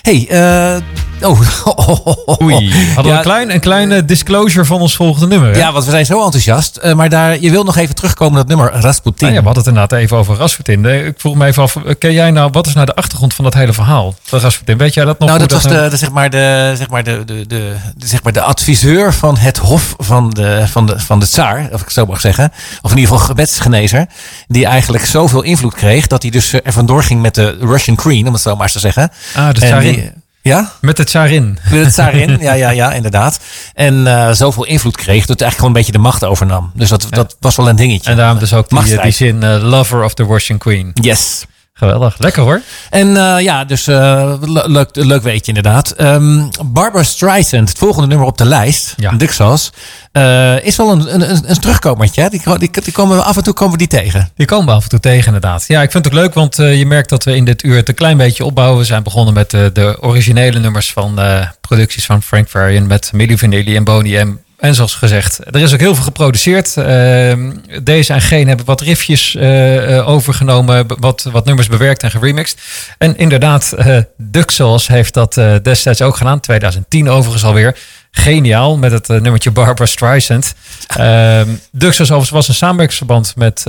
hey, 0.01 0.27
eh... 0.29 0.81
oh. 1.65 2.41
Oei, 2.41 2.73
hadden 2.85 3.03
we 3.03 3.09
Ja, 3.09 3.15
een 3.17 3.21
klein, 3.23 3.53
een 3.53 3.59
kleine 3.59 4.05
disclosure 4.05 4.65
van 4.65 4.79
ons 4.81 4.95
volgende 4.95 5.27
nummer. 5.27 5.51
hè? 5.51 5.57
Ja, 5.57 5.71
want 5.71 5.85
we 5.85 5.91
zijn 5.91 6.05
zo 6.05 6.23
enthousiast. 6.23 6.75
Eh, 6.77 6.93
maar 6.93 7.09
daar, 7.09 7.39
je 7.39 7.49
wil 7.51 7.63
nog 7.63 7.77
even 7.77 7.95
terugkomen 7.95 8.33
naar 8.33 8.41
het 8.43 8.49
nummer 8.55 8.71
Rasputin. 8.81 9.13
Nou 9.27 9.33
ja, 9.33 9.39
we 9.39 9.45
hadden 9.45 9.63
het 9.63 9.73
inderdaad 9.73 9.99
even 9.99 10.17
over 10.17 10.35
Rasputin. 10.35 10.85
Eh, 10.85 11.05
Ik 11.05 11.13
vroeg 11.19 11.35
me 11.35 11.45
even 11.45 11.63
af, 11.63 11.75
eh, 11.75 11.93
ken 11.99 12.13
jij 12.13 12.31
nou, 12.31 12.49
wat 12.51 12.67
is 12.67 12.73
nou 12.73 12.85
de 12.85 12.95
achtergrond 12.95 13.33
van 13.33 13.43
dat 13.43 13.53
hele 13.53 13.73
verhaal? 13.73 14.15
Van 14.23 14.39
Rasputin, 14.39 14.77
weet 14.77 14.93
jij 14.93 15.05
dat 15.05 15.19
nog? 15.19 15.27
Nou, 15.29 15.39
dat 15.41 15.51
was 15.51 15.63
nou- 15.63 15.83
de, 15.83 15.89
de, 15.89 15.97
zeg 15.97 16.11
maar 16.11 16.29
de, 16.29 16.73
zeg 16.77 16.89
maar 16.89 17.03
de, 17.03 17.23
de, 17.25 17.47
de, 17.47 17.75
zeg 17.97 18.23
maar 18.23 18.33
de 18.33 18.41
adviseur 18.41 19.13
van 19.13 19.37
het 19.37 19.57
hof 19.57 19.93
van 19.97 20.29
de, 20.29 20.63
van, 20.67 20.85
de, 20.85 20.99
van 20.99 21.19
de 21.19 21.25
tsaar, 21.27 21.59
of 21.71 21.79
ik 21.79 21.85
het 21.85 21.93
zo 21.93 22.05
mag 22.05 22.19
zeggen. 22.19 22.51
Of 22.81 22.91
in 22.91 22.97
ieder 22.97 23.11
geval 23.11 23.27
gebedsgenezer. 23.27 24.05
Die 24.47 24.65
eigenlijk 24.65 25.05
zoveel 25.05 25.41
invloed 25.41 25.73
kreeg 25.73 26.07
dat 26.07 26.21
hij 26.21 26.31
dus 26.31 26.53
er 26.53 26.61
vandoor 26.73 27.03
ging 27.03 27.21
met 27.21 27.35
de 27.35 27.57
Russian 27.59 27.95
Queen, 27.95 28.27
om 28.27 28.33
het 28.33 28.41
zo 28.41 28.53
maar 28.53 28.63
eens 28.63 28.71
te 28.73 28.79
zeggen. 28.79 29.11
Ah, 29.35 29.47
de 29.53 29.59
die- 29.79 30.11
Ja? 30.41 30.71
Met 30.81 30.97
de 30.97 31.03
tsarin. 31.03 31.59
Met 31.69 31.83
het 31.83 31.91
tsarin, 31.91 32.37
ja, 32.39 32.53
ja, 32.53 32.69
ja, 32.69 32.93
inderdaad. 32.93 33.39
En 33.73 34.07
eh, 34.07 34.31
zoveel 34.31 34.65
invloed 34.65 34.97
kreeg 34.97 35.25
dat 35.25 35.39
hij 35.39 35.47
eigenlijk 35.47 35.55
gewoon 35.55 35.69
een 35.69 35.77
beetje 35.77 35.91
de 35.91 35.97
macht 35.97 36.23
overnam. 36.23 36.71
Dus 36.73 36.89
dat, 36.89 37.07
dat 37.09 37.35
was 37.39 37.55
wel 37.55 37.69
een 37.69 37.75
dingetje. 37.75 38.09
En 38.09 38.17
daarom 38.17 38.39
dus 38.39 38.53
ook 38.53 38.67
die, 38.67 38.77
Machtsstrijd. 38.77 39.17
die 39.17 39.27
zin 39.27 39.43
eh, 39.43 39.63
Lover 39.63 40.03
of 40.03 40.13
the 40.13 40.23
Russian 40.23 40.57
Queen. 40.57 40.91
Yes. 40.93 41.45
Geweldig, 41.79 42.15
lekker 42.17 42.41
hoor. 42.43 42.61
En 42.89 43.17
eh, 43.17 43.39
ja, 43.43 43.65
dus 43.65 43.87
eh, 43.87 44.33
le- 44.41 44.67
leuk, 44.67 44.89
leuk 44.93 45.21
weetje 45.23 45.47
inderdaad. 45.53 45.91
Ehm 45.91 46.41
Barbara 46.65 47.03
Streisand, 47.03 47.69
het 47.69 47.77
volgende 47.77 48.07
nummer 48.07 48.27
op 48.27 48.37
de 48.37 48.45
lijst, 48.45 48.93
Ja. 48.97 49.11
Dixos, 49.11 49.71
eh 50.11 50.63
is 50.63 50.75
wel 50.75 50.91
een, 50.91 51.13
een, 51.13 51.49
een, 51.49 51.59
terugkomertje. 51.59 52.29
Die, 52.29 52.57
die, 52.57 52.69
die 52.83 52.93
komen 52.93 53.17
we 53.17 53.23
af 53.23 53.37
en 53.37 53.43
toe 53.43 53.53
komen 53.53 53.71
we 53.71 53.77
die 53.87 53.87
tegen. 53.99 54.29
Die 54.35 54.45
komen 54.45 54.65
we 54.65 54.71
af 54.71 54.83
en 54.83 54.89
toe 54.89 54.99
tegen 54.99 55.25
inderdaad. 55.25 55.65
Ja, 55.67 55.81
ik 55.81 55.91
vind 55.91 56.05
het 56.05 56.13
ook 56.13 56.19
leuk, 56.19 56.33
want 56.33 56.55
je 56.55 56.85
merkt 56.85 57.09
dat 57.09 57.23
we 57.23 57.35
in 57.35 57.45
dit 57.45 57.63
uur 57.63 57.75
het 57.75 57.87
een 57.89 57.95
klein 57.95 58.17
beetje 58.17 58.45
opbouwen. 58.45 58.79
We 58.79 58.85
zijn 58.85 59.03
begonnen 59.03 59.33
met 59.33 59.53
eh, 59.53 59.61
de 59.73 59.97
originele 60.01 60.59
nummers 60.59 60.91
van 60.91 61.19
producties 61.61 62.05
van 62.05 62.21
Frank 62.23 62.47
Farian 62.49 62.87
met 62.87 63.11
Milli 63.13 63.37
Vanilli 63.37 63.75
en 63.75 63.83
Boney 63.83 64.23
M. 64.25 64.37
En 64.59 64.75
zoals 64.75 64.95
gezegd, 64.95 65.39
er 65.45 65.61
is 65.61 65.73
ook 65.73 65.79
heel 65.79 65.95
veel 65.95 66.03
geproduceerd. 66.03 66.77
Ehm, 66.77 67.51
deze 67.83 68.13
en 68.13 68.21
geen 68.21 68.47
hebben 68.47 68.65
wat 68.65 68.81
riffjes 68.81 69.35
eh, 69.35 69.97
eh, 69.97 70.07
overgenomen, 70.07 70.85
wat, 70.99 71.27
wat 71.31 71.45
nummers 71.45 71.67
bewerkt 71.67 72.03
en 72.03 72.11
geremixed. 72.11 72.59
En 72.97 73.17
inderdaad, 73.17 73.73
eh 73.73 73.97
Duxos 74.17 74.87
heeft 74.87 75.13
dat 75.13 75.33
destijds 75.61 76.01
ook 76.01 76.17
gedaan, 76.17 76.39
2010 76.39 77.09
overigens 77.09 77.43
alweer. 77.43 77.77
Geniaal, 78.11 78.77
met 78.77 78.91
het 78.91 79.07
nummertje 79.07 79.51
Barbara 79.51 79.85
Streisand. 79.85 80.53
Ehm 80.87 81.47
overigens 81.71 82.29
was 82.29 82.47
een 82.47 82.53
samenwerkingsverband 82.53 83.35
met 83.35 83.63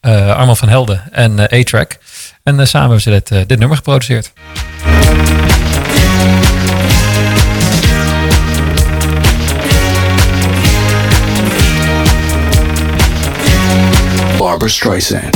Arman 0.00 0.56
van 0.56 0.68
Helden 0.68 1.02
en 1.12 1.40
A-Track. 1.40 1.98
En 2.42 2.68
samen 2.68 3.00
hebben 3.00 3.00
ze 3.00 3.44
dit 3.46 3.58
nummer 3.58 3.76
geproduceerd. 3.76 4.32
Barbara 14.60 14.68
Streisand. 14.68 15.32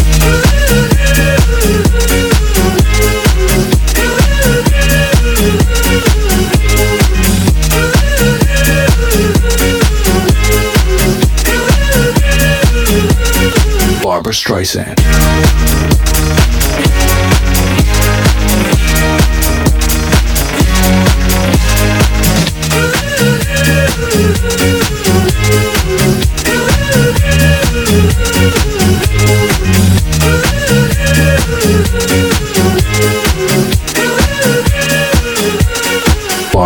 Barbara 14.03 14.33
Streisand. 14.35 16.04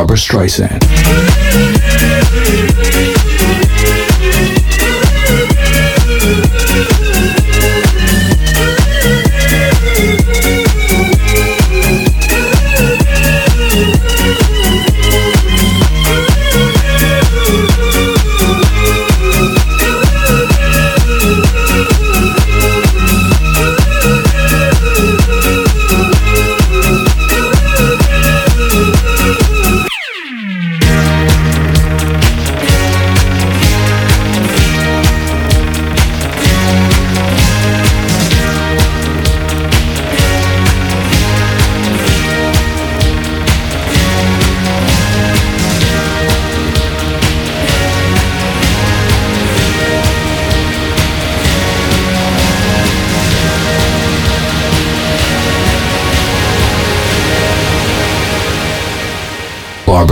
Barbara 0.09 0.17
Streisand. 0.17 1.38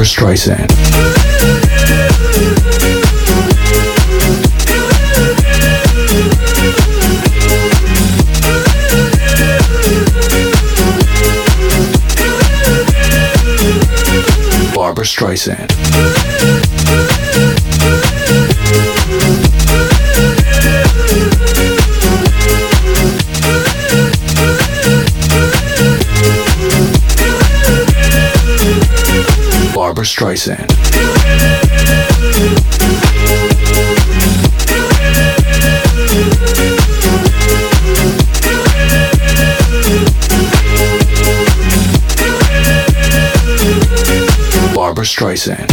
Streisand. 0.07 0.71
Barbara 14.75 15.05
Streisand. 15.05 15.76
Barbara 29.97 30.05
Streisand. 30.05 30.67
Barbara 44.75 45.05
Streisand. 45.07 45.73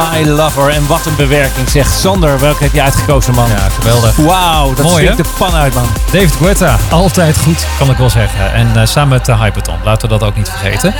My 0.00 0.28
Lover. 0.28 0.68
En 0.68 0.86
wat 0.86 1.06
een 1.06 1.16
bewerking, 1.16 1.68
zegt 1.68 1.92
Sander. 2.00 2.40
Welke 2.40 2.62
heb 2.62 2.72
je 2.72 2.82
uitgekozen, 2.82 3.34
man? 3.34 3.48
Ja, 3.48 3.68
geweldig. 3.80 4.16
Wauw, 4.16 4.74
dat 4.74 4.84
Mooi, 4.84 5.06
hè? 5.06 5.14
de 5.14 5.24
pan 5.38 5.54
uit, 5.54 5.74
man. 5.74 5.86
David 6.12 6.34
Guetta, 6.42 6.76
altijd 6.90 7.38
goed, 7.38 7.66
kan 7.78 7.90
ik 7.90 7.96
wel 7.96 8.10
zeggen. 8.10 8.52
En 8.52 8.80
eh, 8.80 8.86
samen 8.86 9.08
met 9.08 9.28
uh, 9.28 9.42
Hyperton, 9.42 9.76
laten 9.84 10.08
we 10.08 10.18
dat 10.18 10.28
ook 10.28 10.36
niet 10.36 10.48
vergeten. 10.48 10.94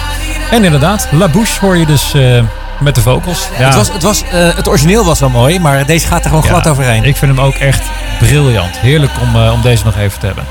En 0.50 0.64
inderdaad, 0.64 1.08
La 1.10 1.28
Bouche 1.28 1.60
hoor 1.60 1.76
je 1.76 1.86
dus 1.86 2.14
eh, 2.14 2.42
met 2.80 2.94
de 2.94 3.00
vocals. 3.00 3.48
Ja, 3.58 3.64
Het, 3.64 3.74
was, 3.74 3.92
het, 3.92 4.02
was, 4.02 4.22
eh, 4.22 4.54
het 4.54 4.68
origineel 4.68 5.04
was 5.04 5.20
wel 5.20 5.28
mooi, 5.28 5.60
maar 5.60 5.86
deze 5.86 6.06
gaat 6.06 6.22
er 6.22 6.28
gewoon 6.28 6.44
glad 6.44 6.68
overheen. 6.68 7.04
Ik 7.04 7.16
vind 7.16 7.36
hem 7.36 7.44
ook 7.44 7.54
echt 7.54 7.82
briljant. 8.18 8.78
Heerlijk 8.78 9.12
om, 9.20 9.42
eh, 9.42 9.52
om 9.52 9.62
deze 9.62 9.84
nog 9.84 9.96
even 9.96 10.18
te 10.20 10.26
hebben. 10.26 10.44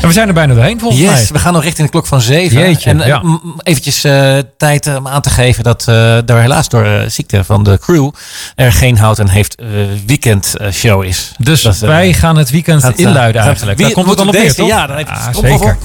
En 0.00 0.08
we 0.08 0.12
zijn 0.12 0.28
er 0.28 0.34
bijna 0.34 0.54
doorheen 0.54 0.80
volgens 0.80 1.00
Yes, 1.02 1.10
mij. 1.12 1.26
we 1.32 1.38
gaan 1.38 1.52
nog 1.52 1.62
richting 1.62 1.86
de 1.86 1.92
klok 1.92 2.06
van 2.06 2.20
zeven. 2.20 2.58
Jeetje, 2.58 2.90
en 2.90 2.98
ja. 3.06 3.22
eventjes 3.62 4.04
eh, 4.04 4.36
tijd 4.56 4.86
eh, 4.86 4.96
om 4.96 5.08
aan 5.08 5.20
te 5.20 5.30
geven 5.30 5.64
dat 5.64 5.86
er 5.86 6.40
helaas 6.40 6.68
door 6.68 7.04
ziekte 7.08 7.44
van 7.44 7.62
de 7.64 7.78
crew 7.78 8.10
er 8.54 8.72
geen 8.72 8.98
Houten 8.98 9.28
heeft 9.28 9.54
eh 9.54 9.66
weekend 10.06 10.56
eh, 10.56 10.70
show 10.72 11.04
is. 11.04 11.32
Dus 11.38 11.62
Dat 11.62 11.78
wij 11.78 12.12
gaan 12.12 12.36
het 12.36 12.50
weekend 12.50 12.82
gaat, 12.82 12.98
inluiden 12.98 13.42
eigenlijk. 13.42 13.76
wie- 13.78 13.86
Daar 13.86 13.94
komt 13.94 14.08
het 14.08 14.18
dan 14.18 14.26
op 14.28 14.32
neer, 14.34 14.42
deze- 14.42 14.64
ja, 14.64 14.86
dan 14.86 14.96
heeft 14.96 15.08
het 15.10 15.18
Ah, 15.18 15.34
zeker. 15.50 15.76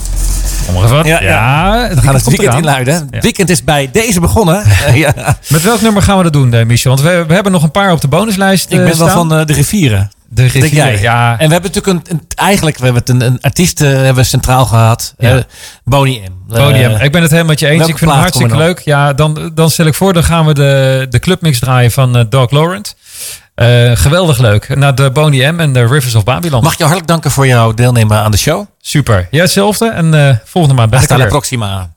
Ja, 1.03 1.03
Ja, 1.03 1.21
ja. 1.21 1.81
het 1.87 1.93
we 1.93 2.01
gaan 2.01 2.13
het 2.13 2.25
weekend 2.27 2.53
inluiden. 2.53 3.07
Het 3.11 3.23
weekend 3.23 3.49
is 3.49 3.63
bij 3.63 3.89
deze 3.91 4.19
begonnen. 4.19 4.63
ja. 4.93 5.13
Met 5.47 5.61
welk 5.61 5.81
nummer 5.81 6.01
gaan 6.01 6.17
we 6.17 6.23
dat 6.23 6.33
doen, 6.33 6.67
Michel? 6.67 6.89
Want 6.95 7.01
we, 7.07 7.23
we 7.27 7.33
hebben 7.33 7.51
nog 7.51 7.63
een 7.63 7.71
paar 7.71 7.91
op 7.91 8.01
de 8.01 8.07
bonuslijst 8.07 8.71
Ik 8.71 8.77
ben 8.85 8.97
wel 8.97 9.07
van 9.07 9.29
de 9.29 9.41
rivieren. 9.41 10.11
De 10.33 10.69
jij? 10.71 10.99
Ja, 11.01 11.31
En 11.31 11.47
we 11.47 11.53
hebben 11.53 11.71
natuurlijk 11.73 12.07
een, 12.09 12.15
een- 12.15 12.27
eigenlijk 12.35 12.77
we 12.77 12.83
hebben 12.83 13.01
het 13.01 13.09
een, 13.09 13.21
een 13.21 13.41
artiest 13.41 13.81
eh, 13.81 13.87
hebben 13.89 14.15
we 14.15 14.23
centraal 14.23 14.65
gehad. 14.65 15.13
Ja. 15.17 15.35
Eh, 15.35 15.43
Boney 15.83 16.29
M. 16.49 16.53
Eh, 16.55 17.03
ik 17.03 17.11
ben 17.11 17.21
het 17.21 17.31
helemaal 17.31 17.49
met 17.49 17.59
je 17.59 17.67
eens. 17.67 17.87
Ik 17.87 17.97
vind 17.97 18.11
plaat 18.11 18.21
hartstikke 18.21 18.57
leuk. 18.57 18.79
Ja, 18.79 19.13
dan, 19.13 19.51
dan 19.53 19.69
stel 19.71 19.85
ik 19.85 19.93
voor, 19.93 20.13
dan 20.13 20.23
gaan 20.23 20.45
we 20.45 20.53
de, 20.53 21.07
de 21.09 21.19
clubmix 21.19 21.59
draaien 21.59 21.91
van 21.91 22.17
eh 22.17 22.23
Doug 22.29 22.51
Laurent. 22.51 22.95
Geweldig 23.93 24.37
leuk. 24.37 24.75
Naar 24.75 24.95
de 24.95 25.11
Boney 25.11 25.51
M 25.51 25.59
en 25.59 25.73
de 25.73 25.85
Rivers 25.87 26.15
of 26.15 26.23
Babylon. 26.23 26.63
Mag 26.63 26.71
ik 26.71 26.77
jou 26.77 26.89
hartelijk 26.89 27.07
danken 27.07 27.31
voor 27.31 27.47
jouw 27.47 27.73
deelnemen 27.73 28.17
aan 28.17 28.31
de 28.31 28.37
show. 28.37 28.65
Super. 28.81 29.27
Ja, 29.31 29.41
hetzelfde. 29.41 29.89
En 29.89 30.41
volgende 30.45 30.75
maand 30.75 30.89
ben 30.89 30.99
ik 31.01 31.07
Hasta 31.09 31.13
er 31.13 31.17
la 31.17 31.23
weer. 31.23 31.27
próxima. 31.27 31.89